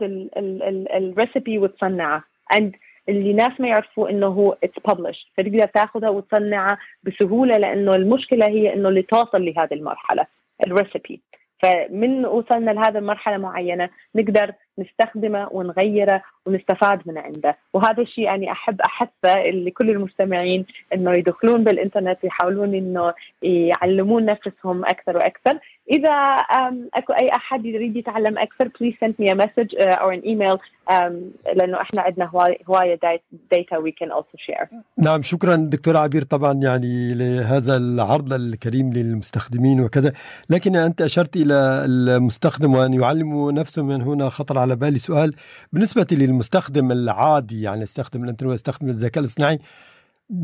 ال 0.96 1.05
recipe 1.05 1.60
وتصنعه. 1.60 2.24
And 2.54 2.64
اللي 3.10 3.34
ناس 3.34 3.52
ما 3.60 3.68
يعرفوا 3.68 4.10
إنه 4.10 4.28
هو 4.28 4.58
it's 4.64 4.80
published. 4.90 5.28
فتقدر 5.38 5.66
تاخذها 5.66 6.10
وتصنعها 6.10 6.78
بسهولة 7.04 7.58
لأنه 7.58 7.96
المشكلة 7.96 8.48
هي 8.48 8.74
إنه 8.74 8.90
اللي 8.90 9.02
توصل 9.02 9.46
لهذه 9.46 9.74
المرحلة 9.74 10.26
ال 10.68 10.76
recipe 10.76 11.22
فمن 11.62 12.26
وصلنا 12.26 12.72
لهذه 12.72 12.98
المرحلة 12.98 13.38
معينة 13.38 13.90
نقدر 14.16 14.54
نستخدمه 14.80 15.48
ونغيره 15.52 16.22
ونستفاد 16.46 17.02
من 17.06 17.18
عنده. 17.18 17.58
وهذا 17.74 18.02
الشيء 18.02 18.24
يعني 18.24 18.52
أحب 18.52 18.82
أحثه 18.82 19.50
لكل 19.50 19.90
المستمعين 19.90 20.66
إنه 20.94 21.12
يدخلون 21.14 21.64
بالإنترنت 21.64 22.24
يحاولون 22.24 22.76
إنه 22.76 23.14
يعلمون 23.42 24.26
نفسهم 24.26 24.86
أكثر 24.86 25.18
وأكثر. 25.18 25.60
إذا 25.92 26.10
أكو 26.94 27.14
أي 27.14 27.30
أحد 27.30 27.66
يريد 27.66 27.96
يتعلم 27.96 28.38
أكثر 28.38 28.70
please 28.80 28.94
send 29.02 29.16
me 29.20 29.34
message 29.34 29.76
أو 29.80 30.10
an 30.10 30.20
email 30.20 30.58
لأنه 31.56 31.82
إحنا 31.82 32.02
عندنا 32.02 32.32
هواية 32.70 33.00
data 33.52 33.78
we 33.78 33.92
can 33.92 34.12
also 34.12 34.38
share 34.38 34.68
نعم 34.98 35.22
شكرا 35.22 35.56
دكتور 35.56 35.98
عبير 35.98 36.24
طبعا 36.24 36.54
يعني 36.54 37.14
لهذا 37.14 37.78
العرض 37.78 38.34
الكريم 38.34 38.94
للمستخدمين 38.94 39.82
وكذا. 39.82 40.14
لكن 40.50 40.76
أنت 40.76 41.02
أشرت 41.02 41.36
إلى 41.36 41.86
المستخدم 41.86 42.76
وأن 42.76 42.94
يعلم 42.94 43.52
نفسه 43.52 43.84
من 43.84 44.02
هنا 44.02 44.30
خطر 44.30 44.60
على 44.66 44.76
بالي 44.76 45.00
سؤال 45.00 45.36
بالنسبة 45.74 46.08
للمستخدم 46.12 46.92
العادي 46.92 47.62
يعني 47.62 47.82
يستخدم 47.82 48.24
الإنترنت 48.24 48.50
ويستخدم 48.50 48.90
الذكاء 48.90 49.20
الاصطناعي 49.20 49.60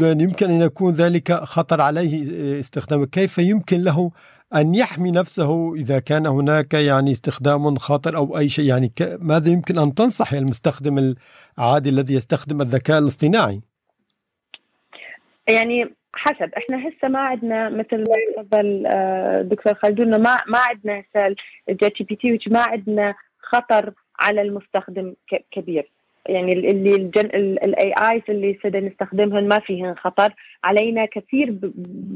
يمكن 0.01 0.49
أن 0.49 0.61
يكون 0.61 0.93
ذلك 0.93 1.33
خطر 1.33 1.81
عليه 1.81 2.13
استخدامه. 2.59 3.05
كيف 3.05 3.37
يمكن 3.37 3.81
له 3.81 4.11
أن 4.55 4.75
يحمي 4.75 5.11
نفسه 5.11 5.75
إذا 5.75 5.99
كان 5.99 6.25
هناك 6.25 6.73
يعني 6.73 7.11
استخدام 7.11 7.75
خاطر 7.75 8.17
أو 8.17 8.37
أي 8.37 8.49
شيء؟ 8.49 8.65
يعني 8.65 8.91
ماذا 9.19 9.49
يمكن 9.49 9.77
أن 9.77 9.93
تنصح 9.93 10.33
المستخدم 10.33 11.13
العادي 11.57 11.89
الذي 11.89 12.13
يستخدم 12.13 12.61
الذكاء 12.61 12.99
الاصطناعي؟ 12.99 13.61
يعني 15.47 15.95
حسب 16.13 16.51
إحنا 16.57 16.87
هسه 16.87 17.07
ما 17.07 17.19
عندنا 17.19 17.69
مثل 17.69 17.97
ما 17.97 18.43
تفضل 18.43 18.83
آه، 18.87 19.41
دكتور 19.41 19.73
خالدون 19.73 20.21
ما 20.21 20.37
ما 20.47 20.57
عندنا 20.57 20.99
هسه 20.99 21.35
ال 21.69 22.03
GPT 22.03 22.49
ما 22.49 22.59
عندنا 22.59 23.13
خطر 23.39 23.93
على 24.21 24.41
المستخدم 24.41 25.13
كبير. 25.51 25.91
يعني 26.29 26.53
اللي 26.53 26.95
ال 27.63 27.93
AIs 27.93 28.21
اللي 28.29 28.59
سدا 28.63 28.79
نستخدمهن 28.79 29.47
ما 29.47 29.59
فيهن 29.59 29.95
خطر 29.95 30.33
علينا 30.63 31.05
كثير 31.05 31.57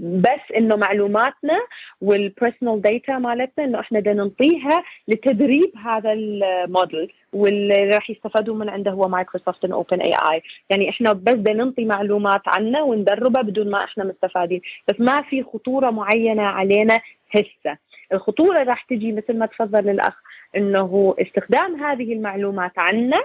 بس 0.02 0.52
إنه 0.58 0.76
معلوماتنا 0.76 1.60
وال 2.02 2.18
personal 2.18 2.82
data 2.82 3.18
مالتنا 3.18 3.66
إنه 3.66 3.80
إحنا 3.80 4.00
بدنا 4.00 4.24
نعطيها 4.24 4.84
لتدريب 5.08 5.72
هذا 5.86 6.14
الموديل 6.14 7.14
واللي 7.34 7.90
راح 7.90 8.10
يستفادوا 8.10 8.56
من 8.56 8.70
عنده 8.70 8.92
هو 8.92 9.08
مايكروسوفت 9.08 9.66
OpenAI 9.66 10.42
يعني 10.70 10.90
إحنا 10.90 11.14
بس 11.14 11.34
بدنا 11.34 11.64
نعطي 11.64 11.86
معلومات 11.86 12.42
عنه 12.48 12.84
وندربه 12.84 13.42
بدون 13.42 13.70
ما 13.70 13.84
إحنا 13.84 14.04
مستفادين. 14.04 14.62
بس 14.88 14.96
ما 15.00 15.22
في 15.22 15.44
خطورة 15.44 15.90
معينة 15.90 16.44
علينا 16.44 17.00
هسه. 17.32 17.78
الخطورة 18.14 18.64
راح 18.64 18.84
تجي 18.84 19.12
مثل 19.12 19.38
ما 19.38 19.46
تفضل 19.46 19.90
الأخ. 19.90 20.22
إنه 20.56 21.16
استخدام 21.20 21.84
هذه 21.84 22.14
المعلومات 22.14 22.80
عنا 22.80 23.24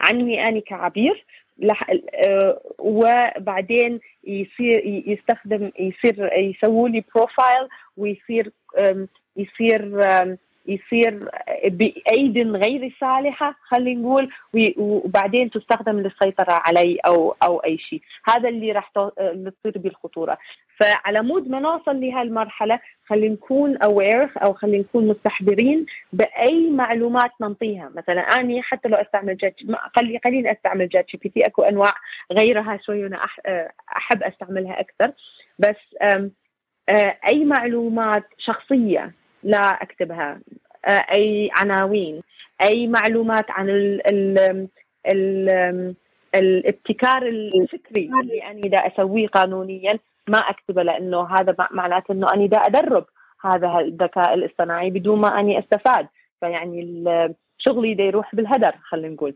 عني 0.00 0.48
أنا 0.48 0.60
كعبير 0.60 1.24
آه، 2.14 2.60
وبعدين 2.78 4.00
يصير 4.24 5.02
يستخدم 5.06 5.70
يصير 5.78 6.30
يسووا 6.38 6.88
لي 6.88 7.04
profile 7.14 7.68
ويصير 7.96 8.52
يصير 9.36 10.02
يصير 10.68 11.30
بأيد 11.64 12.38
غير 12.38 12.94
صالحة 13.00 13.54
خلينا 13.62 14.00
نقول 14.00 14.30
وبعدين 14.76 15.50
تستخدم 15.50 15.98
للسيطرة 16.00 16.52
علي 16.52 16.98
أو 17.06 17.36
أو 17.42 17.58
أي 17.58 17.78
شيء. 17.78 18.02
هذا 18.24 18.48
اللي 18.48 18.72
راح 18.72 18.88
تصير 18.88 19.52
بالخطورة. 19.64 20.38
فعلى 20.76 21.22
مود 21.22 21.48
ما 21.48 21.60
نوصل 21.60 22.00
لهالمرحلة 22.00 22.80
خلينا 23.06 23.34
نكون 23.34 23.76
aware 23.76 24.30
أو 24.36 24.52
خلينا 24.52 24.78
نكون 24.78 25.08
مستحضرين 25.08 25.86
بأي 26.12 26.70
معلومات 26.70 27.30
ننطيها. 27.40 27.90
مثلا 27.96 28.20
أني 28.20 28.62
حتى 28.62 28.88
لو 28.88 28.96
أستعمل 28.96 29.36
جات 29.36 29.54
خلي 29.96 30.20
خليني 30.24 30.52
أستعمل 30.52 30.88
ChatGPT 30.88 31.46
أكو 31.46 31.62
أنواع 31.62 31.94
غيرها 32.32 32.78
شوي 32.86 33.04
وأنا 33.04 33.24
أحب 33.96 34.22
أستعملها 34.22 34.80
أكثر. 34.80 35.12
بس 35.58 35.76
أي 37.28 37.44
معلومات 37.44 38.24
شخصية 38.38 39.10
لا 39.42 39.82
أكتبها. 39.82 40.40
أي 40.86 41.50
عناوين. 41.52 42.22
أي 42.62 42.86
معلومات 42.86 43.50
عن 43.50 43.70
ال 43.70 44.06
ال 44.06 44.68
ال 45.06 45.94
الابتكار 46.34 47.22
الفكري 47.26 48.10
اللي 48.22 48.42
أنا 48.50 48.60
دا 48.60 48.78
أسويه 48.78 49.26
قانونيا 49.26 49.98
ما 50.28 50.38
أكتبه 50.38 50.82
لأنه 50.82 51.26
هذا 51.26 51.56
معناته 51.70 52.12
إنه 52.12 52.34
أنا 52.34 52.46
دا 52.46 52.56
أدرب 52.56 53.04
هذا 53.44 53.78
الذكاء 53.78 54.34
الاصطناعي 54.34 54.90
بدون 54.90 55.20
ما 55.20 55.40
أني 55.40 55.58
أستفاد. 55.58 56.06
فيعني 56.40 57.04
شغلي 57.58 57.94
دا 57.94 58.04
يروح 58.04 58.34
بالهدر 58.34 58.74
خلينا 58.82 59.14
نقول. 59.14 59.34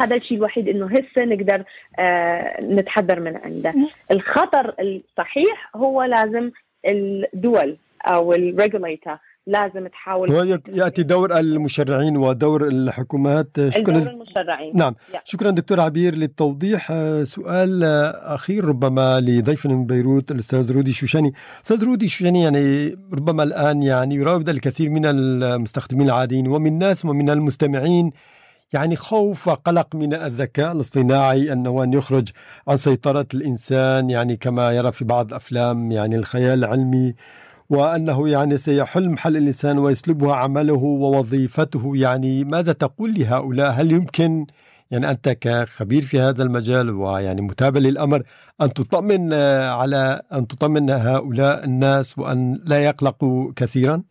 هذا 0.00 0.16
الشيء 0.16 0.38
الوحيد 0.38 0.68
إنه 0.68 0.86
هسه 0.86 1.24
نقدر 1.24 1.64
آه 1.98 2.60
نتحذر 2.60 3.20
من 3.20 3.36
عنده. 3.36 3.74
الخطر 4.10 4.74
الصحيح 4.80 5.70
هو 5.76 6.02
لازم 6.02 6.50
الدول 6.86 7.76
أو 8.06 8.32
الريجوليتر 8.32 9.18
لازم 9.46 9.86
تحاول 9.86 10.32
هو 10.32 10.58
يأتي 10.68 11.02
دور 11.02 11.38
المشرعين 11.38 12.16
ودور 12.16 12.68
الحكومات. 12.68 13.48
شكرا 13.68 13.98
دور 13.98 14.12
المشرعين. 14.12 14.76
نعم. 14.76 14.94
Yeah. 15.12 15.18
شكرا 15.24 15.50
دكتور 15.50 15.80
عبير 15.80 16.14
للتوضيح. 16.14 16.90
آه، 16.90 17.24
سؤال 17.24 17.84
آه، 17.84 18.34
أخير 18.34 18.64
ربما 18.64 19.20
لضيفنا 19.20 19.74
من 19.74 19.86
بيروت 19.86 20.30
الأستاذ 20.30 20.72
رودي 20.72 20.92
شوشاني. 20.92 21.32
أستاذ 21.64 21.84
رودي 21.84 22.08
شوشاني 22.08 22.42
يعني 22.42 22.96
ربما 23.12 23.42
الآن 23.42 23.82
يعني 23.82 24.14
يراود 24.14 24.48
الكثير 24.48 24.90
من 24.90 25.06
المستخدمين 25.06 26.06
العاديين 26.06 26.46
ومن 26.48 26.66
الناس 26.66 27.04
ومن 27.04 27.30
المستمعين 27.30 28.12
يعني 28.72 28.96
خوف 28.96 29.48
وقلق 29.48 29.94
من 29.94 30.14
الذكاء 30.14 30.72
الاصطناعي 30.72 31.52
أنه 31.52 31.82
أن 31.82 31.92
يخرج 31.92 32.28
عن 32.68 32.76
سيطرة 32.76 33.26
الإنسان 33.34 34.10
يعني 34.10 34.36
كما 34.36 34.72
يرى 34.72 34.92
في 34.92 35.04
بعض 35.04 35.28
الأفلام 35.28 35.92
يعني 35.92 36.16
الخيال 36.16 36.58
العلمي. 36.58 37.14
وأنه 37.72 38.28
يعني 38.28 38.56
سيحل 38.56 39.10
محل 39.10 39.36
الإنسان 39.36 39.78
ويسلبها 39.78 40.34
عمله 40.34 40.82
ووظيفته. 40.84 41.92
يعني 41.94 42.44
ماذا 42.44 42.72
تقول 42.72 43.14
لهؤلاء؟ 43.14 43.70
هل 43.70 43.92
يمكن 43.92 44.46
يعني 44.90 45.10
أنت 45.10 45.28
كخبير 45.28 46.02
في 46.02 46.20
هذا 46.20 46.42
المجال 46.42 46.90
ويعني 46.90 47.40
متابع 47.42 47.80
للأمر 47.80 48.22
أن 48.62 48.72
تطمن 48.72 49.32
على 49.80 50.22
أن 50.32 50.46
تطمن 50.48 50.90
هؤلاء 50.90 51.64
الناس 51.64 52.18
وأن 52.18 52.60
لا 52.64 52.84
يقلقوا 52.84 53.52
كثيرا؟ 53.56 54.02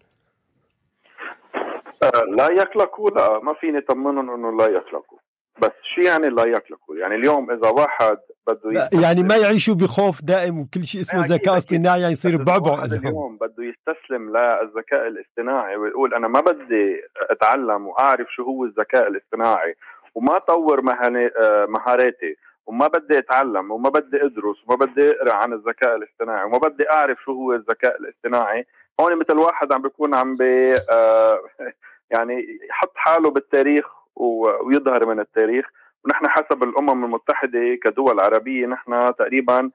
آه، 2.03 2.23
لا 2.37 2.47
يقلقوا 2.51 3.09
لا. 3.09 3.39
ما 3.43 3.53
فيني 3.53 3.77
أطمنهم 3.77 4.29
إنه 4.29 4.57
لا 4.57 4.65
يقلقوا. 4.65 5.20
بس 5.61 5.71
شو 5.95 6.01
يعني 6.01 6.29
لا 6.29 6.45
يقلقوا 6.45 6.95
يعني 6.95 7.15
اليوم 7.15 7.51
إذا 7.51 7.69
واحد 7.69 8.17
بده 8.47 8.89
يعني 9.01 9.23
ما 9.23 9.35
يعيشوا 9.35 9.75
بخوف 9.75 10.23
دائم 10.23 10.59
وكل 10.59 10.83
شيء 10.83 11.01
اسمه 11.01 11.21
يعني 11.21 11.33
ذكاء 11.33 11.57
اصطناعي 11.57 12.01
يعني 12.01 12.13
يصير 12.13 12.43
بعبع 12.43 12.85
اليوم. 12.85 13.37
بده 13.37 13.63
يستسلم 13.63 14.37
للذكاء 14.37 15.07
الاصطناعي 15.07 15.75
ويقول 15.75 16.13
أنا 16.13 16.27
ما 16.27 16.39
بدي 16.39 17.01
أتعلم 17.29 17.87
وأعرف 17.87 18.27
شو 18.35 18.43
هو 18.43 18.65
الذكاء 18.65 19.07
الاصطناعي 19.07 19.75
وما 20.15 20.37
طور 20.37 20.79
آه، 20.79 21.65
مهاراتي 21.65 22.35
وما 22.65 22.87
بدي 22.87 23.17
أتعلم 23.17 23.71
وما 23.71 23.89
بدي 23.89 24.25
أدرس 24.25 24.57
وما 24.67 24.85
بدي 24.85 25.11
أقرأ 25.11 25.33
عن 25.33 25.53
الذكاء 25.53 25.95
الاصطناعي 25.95 26.45
وما 26.45 26.57
بدي 26.57 26.89
أعرف 26.89 27.17
شو 27.25 27.31
هو 27.31 27.53
الذكاء 27.53 27.97
الاصطناعي 28.01 28.65
هون 29.01 29.15
مثل 29.15 29.37
واحد 29.37 29.73
عم 29.73 29.81
بيكون 29.81 30.15
عم 30.15 30.35
بي 30.35 30.75
آه، 30.91 31.39
يعني 32.13 32.59
يحط 32.69 32.91
حاله 32.95 33.29
بالتاريخ 33.29 34.00
ويظهر 34.15 35.05
من 35.05 35.19
التاريخ. 35.19 35.65
ونحن 36.05 36.27
حسب 36.27 36.63
الأمم 36.63 37.05
المتحدة 37.05 37.75
كدول 37.83 38.19
عربية 38.19 38.65
نحن 38.65 39.15
تقريبا 39.15 39.71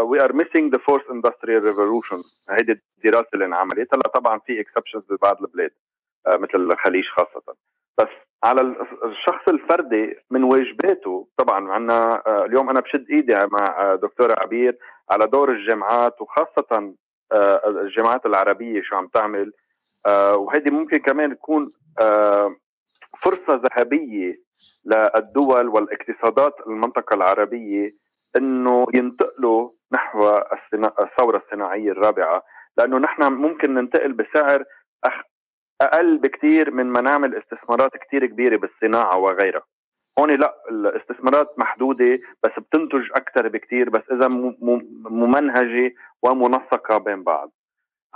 we 0.00 0.24
are 0.24 0.32
missing 0.32 0.72
the 0.72 0.78
fourth 0.78 1.10
industrial 1.10 1.64
revolution 1.64 2.16
هيدي 2.50 2.80
الدراسة 2.98 3.28
اللي 3.34 3.44
انعملت. 3.44 3.94
هلأ 3.94 4.08
طبعا 4.14 4.38
في 4.38 4.60
اكسبشنز 4.60 5.02
ببعض 5.10 5.42
البلاد 5.42 5.70
uh, 6.28 6.38
مثل 6.38 6.54
الخليج 6.54 7.04
خاصة. 7.04 7.54
بس 7.98 8.08
على 8.44 8.60
الشخص 9.04 9.48
الفردي 9.48 10.16
من 10.30 10.42
واجباته 10.44 11.28
طبعا 11.36 11.72
عندنا 11.72 12.22
uh, 12.26 12.28
اليوم 12.28 12.70
أنا 12.70 12.80
بشد 12.80 13.06
إيدي 13.10 13.34
مع 13.34 13.94
uh, 13.94 14.00
دكتوره 14.00 14.34
عبير 14.38 14.78
على 15.10 15.26
دور 15.26 15.50
الجامعات 15.50 16.20
وخاصة 16.20 16.94
الجامعات 17.66 18.26
العربية 18.26 18.82
شو 18.82 18.96
عم 18.96 19.06
تعمل. 19.06 19.52
وهيدي 20.34 20.70
ممكن 20.70 20.96
كمان 20.96 21.36
تكون 21.36 21.72
فرصة 23.22 23.62
ذهبية 23.64 24.46
للدول 24.84 25.68
والاقتصادات 25.68 26.54
المنطقة 26.66 27.14
العربية 27.14 27.90
إنه 28.36 28.86
ينتقلوا 28.94 29.70
نحو 29.92 30.28
الثورة 31.00 31.42
الصناعية 31.46 31.90
الرابعة 31.90 32.42
لأنه 32.78 32.98
نحن 32.98 33.32
ممكن 33.32 33.74
ننتقل 33.74 34.12
بسعر 34.12 34.64
أقل 35.80 36.18
بكثير 36.18 36.70
من 36.70 36.86
ما 36.86 37.00
نعمل 37.00 37.34
استثمارات 37.34 37.96
كثير 37.96 38.26
كبيرة 38.26 38.56
بالصناعة 38.56 39.18
وغيرها. 39.18 39.62
هون 40.18 40.30
لا 40.30 40.54
الاستثمارات 40.70 41.58
محدودة 41.58 42.18
بس 42.42 42.50
بتنتج 42.58 43.10
أكثر 43.14 43.48
بكثير 43.48 43.90
بس 43.90 44.02
إذا 44.12 44.28
ممنهجة 45.10 45.94
ومنسقة 46.22 46.98
بين 46.98 47.22
بعض. 47.22 47.52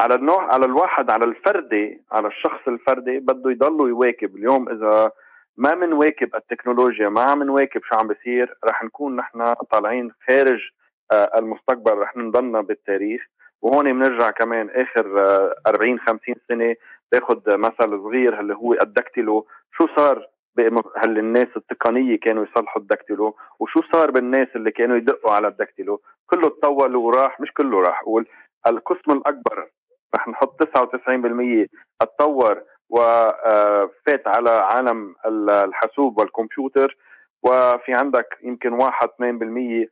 على 0.00 0.14
النوع 0.14 0.54
على 0.54 0.64
الواحد 0.66 1.10
على 1.10 1.24
الفردي 1.24 2.02
على 2.12 2.28
الشخص 2.28 2.68
الفردي 2.68 3.18
بده 3.18 3.50
يضل 3.50 3.88
يواكب. 3.88 4.36
اليوم 4.36 4.68
إذا 4.68 5.10
ما 5.56 5.74
منواكب 5.74 6.34
التكنولوجيا 6.34 7.08
ما 7.08 7.22
عم 7.22 7.42
نواكب 7.42 7.80
شو 7.84 7.96
عم 7.96 8.08
بيصير 8.08 8.54
رح 8.64 8.84
نكون 8.84 9.16
نحن 9.16 9.54
طالعين 9.54 10.10
خارج 10.28 10.60
آه، 11.12 11.30
المستقبل. 11.38 11.98
رح 11.98 12.16
نضلنا 12.16 12.60
بالتاريخ. 12.60 13.20
وهون 13.62 13.92
بنرجع 13.92 14.30
كمان 14.30 14.70
آخر 14.70 15.06
40 15.66 15.98
50 15.98 16.34
سنة 16.48 16.74
تاخذ 17.10 17.56
مثل 17.56 17.88
صغير 17.88 18.40
اللي 18.40 18.54
هو 18.54 18.72
الدكتيلو. 18.72 19.46
شو 19.72 19.86
صار 19.96 20.26
هل 20.96 21.18
الناس 21.18 21.48
التقنية 21.56 22.18
كانوا 22.20 22.44
يصلحوا 22.44 22.82
الدكتيلو؟ 22.82 23.36
وشو 23.60 23.80
صار 23.92 24.10
بالناس 24.10 24.48
اللي 24.56 24.70
كانوا 24.70 24.96
يدقوا 24.96 25.32
على 25.32 25.48
الدكتيلو؟ 25.48 26.00
كله 26.26 26.48
تطول 26.48 26.96
وراح 26.96 27.40
مش 27.40 27.52
كله 27.52 27.80
راح 27.80 28.00
أقول. 28.00 28.26
القسم 28.66 29.12
الأكبر 29.12 29.68
رح 30.16 30.28
نحط 30.28 30.62
99% 30.62 31.66
اتطور 32.02 32.62
وفات 32.88 34.28
على 34.28 34.50
عالم 34.50 35.14
الحاسوب 35.50 36.18
والكمبيوتر. 36.18 36.96
وفي 37.42 37.92
عندك 37.94 38.38
يمكن 38.42 38.72
1 38.72 39.08
2% 39.08 39.88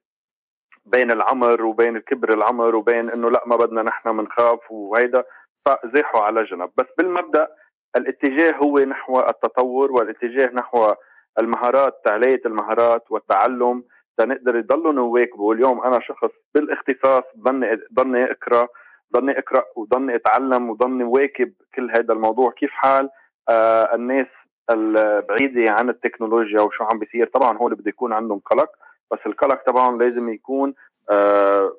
بين 0.86 1.10
العمر 1.10 1.64
وبين 1.64 1.98
كبر 1.98 2.34
العمر 2.34 2.76
وبين 2.76 3.10
إنه 3.10 3.30
لا 3.30 3.42
ما 3.46 3.56
بدنا 3.56 3.82
نحن 3.82 4.16
بنخاف 4.16 4.70
وهيدا. 4.70 5.24
فزاحوا 5.64 6.20
على 6.20 6.44
جنب. 6.44 6.70
بس 6.76 6.86
بالمبدأ 6.98 7.48
الاتجاه 7.96 8.56
هو 8.56 8.78
نحو 8.78 9.20
التطور 9.20 9.92
والاتجاه 9.92 10.50
نحو 10.54 10.94
المهارات 11.38 12.00
تعلية 12.04 12.40
المهارات 12.46 13.10
والتعلم. 13.10 13.84
تنقدر 14.16 14.56
يضلوا 14.56 14.92
نواكبوا 14.92 15.54
اليوم 15.54 15.80
أنا 15.82 16.00
شخص 16.00 16.30
بالإختصاص 16.54 17.24
ضلني 17.38 17.80
ضلني 17.94 18.30
إقرأ. 18.30 18.68
ضلني 19.12 19.38
أقرأ 19.38 19.64
وضلني 19.76 20.14
أتعلم 20.14 20.70
وضلني 20.70 21.04
واكب 21.04 21.52
كل 21.74 21.90
هذا 21.90 22.14
الموضوع. 22.14 22.50
كيف 22.50 22.70
حال؟ 22.70 23.11
آه 23.48 23.94
الناس 23.94 24.26
البعيدة 24.70 25.72
عن 25.72 25.88
التكنولوجيا 25.88 26.61
وشو 26.61 26.84
عم 26.84 26.98
بيصير. 26.98 27.26
طبعا 27.26 27.59
هول 27.59 27.74
بده 27.74 27.88
يكون 27.88 28.12
عندهم 28.12 28.38
قلق 28.38 28.70
بس 29.12 29.18
القلق 29.26 29.62
طبعا 29.66 29.98
لازم 29.98 30.28
يكون 30.28 30.74
آه 31.11 31.72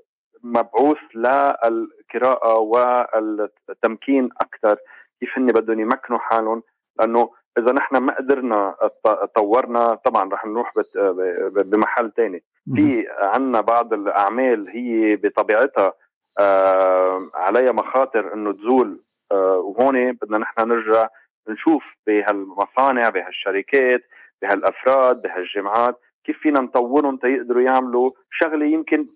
مبعوث 0.43 0.97
للقراءة 1.15 2.57
والتمكين 2.57 4.29
أكثر 4.41 4.77
كيف 5.19 5.29
هن 5.37 5.45
بدهم 5.47 5.79
يمكنوا 5.79 6.19
حالهم؟ 6.19 6.63
لأنه 6.99 7.29
إذا 7.57 7.71
نحن 7.71 7.97
ما 7.97 8.13
قدرنا 8.17 8.75
طورنا 9.35 9.95
طبعا 9.95 10.29
رح 10.33 10.45
نروح 10.45 10.73
بمحل 11.71 12.11
ثاني 12.17 12.43
في 12.75 13.07
عندنا 13.21 13.61
بعض 13.61 13.93
الأعمال 13.93 14.69
هي 14.69 15.15
بطبيعتها 15.15 15.93
عليها 17.35 17.71
مخاطر 17.71 18.33
إنه 18.33 18.51
تزول. 18.51 18.99
آه 19.31 19.57
وهون 19.57 20.11
بدنا 20.11 20.37
نحن 20.37 20.67
نرجع 20.67 21.07
نشوف 21.49 21.83
بهالمصانع 22.07 23.09
بهالشركات 23.09 24.01
بهالأفراد 24.41 25.21
بهالجامعات 25.21 25.95
كيف 26.25 26.37
فينا 26.39 26.59
نطورهم 26.59 27.17
تيقدروا 27.17 27.61
يعملوا 27.61 28.11
شغلة 28.31 28.65
يمكن 28.65 29.07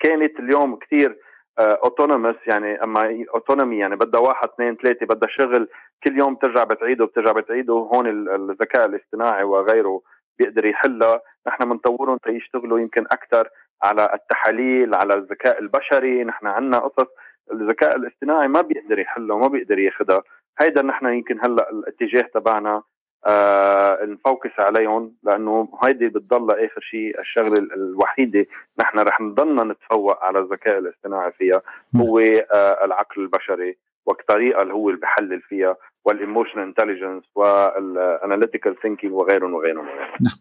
كانت 0.00 0.40
اليوم 0.40 0.76
كثير 0.76 1.18
autonomous 1.58 2.34
آه، 2.34 2.52
يعني 2.52 2.84
أما 2.84 3.24
autonomy 3.34 3.78
يعني 3.78 3.96
بدها 3.96 4.20
واحد 4.20 4.48
اثنين 4.48 4.76
ثلاثة 4.76 5.06
بدها 5.06 5.28
شغل. 5.28 5.68
كل 6.04 6.18
يوم 6.18 6.34
بترجع 6.34 6.64
بتعيده 6.64 7.04
بترجع 7.04 7.32
بتعيده. 7.32 7.72
هون 7.74 8.06
الذكاء 8.28 8.86
الاصطناعي 8.86 9.44
وغيره 9.44 10.00
بيقدر 10.38 10.66
يحلها. 10.66 11.20
نحن 11.46 11.68
بنطورهم 11.68 12.18
تيشتغلوا 12.18 12.80
يمكن 12.80 13.02
أكثر 13.02 13.48
على 13.82 14.10
التحاليل 14.14 14.94
على 14.94 15.14
الذكاء 15.14 15.58
البشري 15.60 16.24
نحن 16.24 16.46
عندنا 16.46 16.78
قصص 16.78 17.08
الذكاء 17.52 17.96
الاصطناعي 17.96 18.48
ما 18.48 18.60
بيقدر 18.60 18.98
يحلها 18.98 19.36
وما 19.36 19.48
بيقدر 19.48 19.78
ياخذها 19.78 20.22
هيدا 20.60 20.82
نحن 20.82 21.06
يمكن 21.06 21.38
هلأ 21.44 21.70
الاتجاه 21.70 22.20
تبعنا 22.34 22.82
آه 23.26 24.04
نفوكس 24.04 24.50
عليهم 24.58 25.14
لأنه 25.22 25.68
هيدي 25.84 26.08
بتضل 26.08 26.50
آخر 26.50 26.80
شيء 26.80 27.20
الشغلة 27.20 27.58
الوحيدة 27.58 28.46
نحن 28.80 28.98
رح 28.98 29.20
نضلنا 29.20 29.64
نتفوق 29.64 30.24
على 30.24 30.38
الذكاء 30.38 30.78
الاصطناعي 30.78 31.32
فيها 31.32 31.62
هو 31.96 32.18
آه 32.18 32.84
العقل 32.84 33.22
البشري 33.22 33.78
والطريقة 34.06 34.62
اللي 34.62 34.74
هو 34.74 34.88
اللي 34.88 35.00
بحلل 35.00 35.40
فيها. 35.40 35.76
وال 36.04 36.15
emotional 36.15 36.64
intelligence 36.64 37.24
وال 37.34 37.58
analytical 37.58 38.76
thinking 38.82 39.12
وغيرهم 39.12 39.54
وغيرهم 39.54 39.84
نعم. 40.20 40.34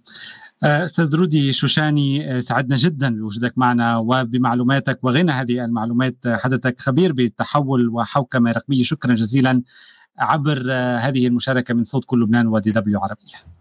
آه، 0.64 0.86
أستاذ 0.86 1.16
رودي 1.16 1.54
شوشاني 1.54 2.36
آه، 2.36 2.40
سعدنا 2.40 2.76
جدا 2.76 3.16
بوجودك 3.16 3.54
معنا 3.58 3.98
وبمعلوماتك 3.98 5.04
وغنى 5.04 5.32
هذه 5.32 5.66
المعلومات 5.66 6.16
حضرتك 6.26 6.82
خبير 6.82 7.14
بالتحول 7.14 7.90
وحوكمة 7.90 8.52
رقمية. 8.52 8.84
شكرا 8.84 9.14
جزيلا 9.14 9.62
عبر 10.20 10.64
آه، 10.72 10.98
هذه 10.98 11.28
المشاركة 11.28 11.74
من 11.74 11.84
صوت 11.84 12.06
كل 12.06 12.22
لبنان 12.22 12.48
و 12.48 12.72
DW 12.72 13.00
عربية. 13.00 13.61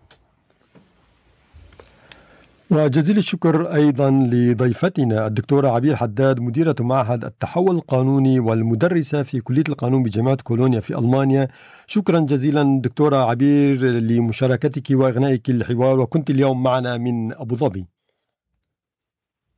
وجزيل 2.72 3.18
الشكر 3.18 3.74
أيضا 3.74 4.10
لضيفتنا 4.10 5.26
الدكتورة 5.26 5.68
عبير 5.68 5.96
حداد 5.96 6.40
مديرة 6.40 6.74
معهد 6.80 7.24
التحول 7.24 7.76
القانوني 7.76 8.40
والمدرسة 8.40 9.22
في 9.22 9.40
كلية 9.40 9.64
القانون 9.68 10.02
بجامعة 10.02 10.36
كولونيا 10.42 10.80
في 10.80 10.98
ألمانيا. 10.98 11.48
شكرا 11.86 12.20
جزيلا 12.20 12.80
دكتورة 12.84 13.16
عبير 13.16 13.84
لمشاركتك 13.84 14.90
وإغنائك 14.90 15.50
الحوار 15.50 16.00
وكنت 16.00 16.30
اليوم 16.30 16.62
معنا 16.62 16.96
من 16.96 17.32
أبو 17.32 17.56
ظبي. 17.56 17.86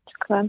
شكرا. 0.08 0.48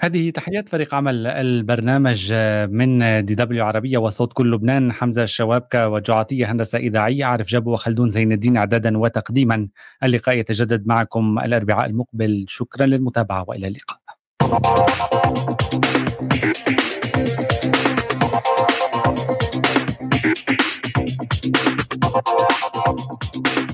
هذه 0.00 0.30
تحيات 0.30 0.68
فريق 0.68 0.94
عمل 0.94 1.26
البرنامج 1.26 2.32
من 2.70 3.24
دي 3.24 3.34
دبليو 3.34 3.64
عربية 3.64 3.98
وصوت 3.98 4.32
كل 4.32 4.52
لبنان 4.52 4.92
حمزة 4.92 5.22
الشوابكة 5.22 5.88
وجعاتية 5.88 6.52
هندسة 6.52 6.78
إذاعية 6.78 7.24
عارف 7.24 7.46
جابو 7.46 7.72
وخلدون 7.72 8.10
زين 8.10 8.32
الدين 8.32 8.56
إعدادا 8.56 8.98
وتقديما. 8.98 9.68
اللقاء 10.02 10.36
يتجدد 10.36 10.86
معكم 10.86 11.38
الأربعاء 11.38 11.86
المقبل. 11.86 12.44
شكرا 12.48 12.86
للمتابعة 12.86 13.44
وإلى 13.48 13.66
اللقاء. 13.66 13.98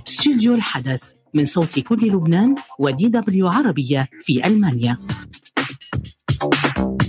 استوديو 0.08 0.54
الحدث 0.54 1.12
من 1.34 1.44
صوت 1.44 1.78
كل 1.78 2.08
لبنان 2.08 2.54
ودي 2.78 3.08
دبليو 3.08 3.48
عربية 3.48 4.08
في 4.20 4.46
ألمانيا. 4.46 4.96
Thank 6.42 6.78
you. 6.78 7.01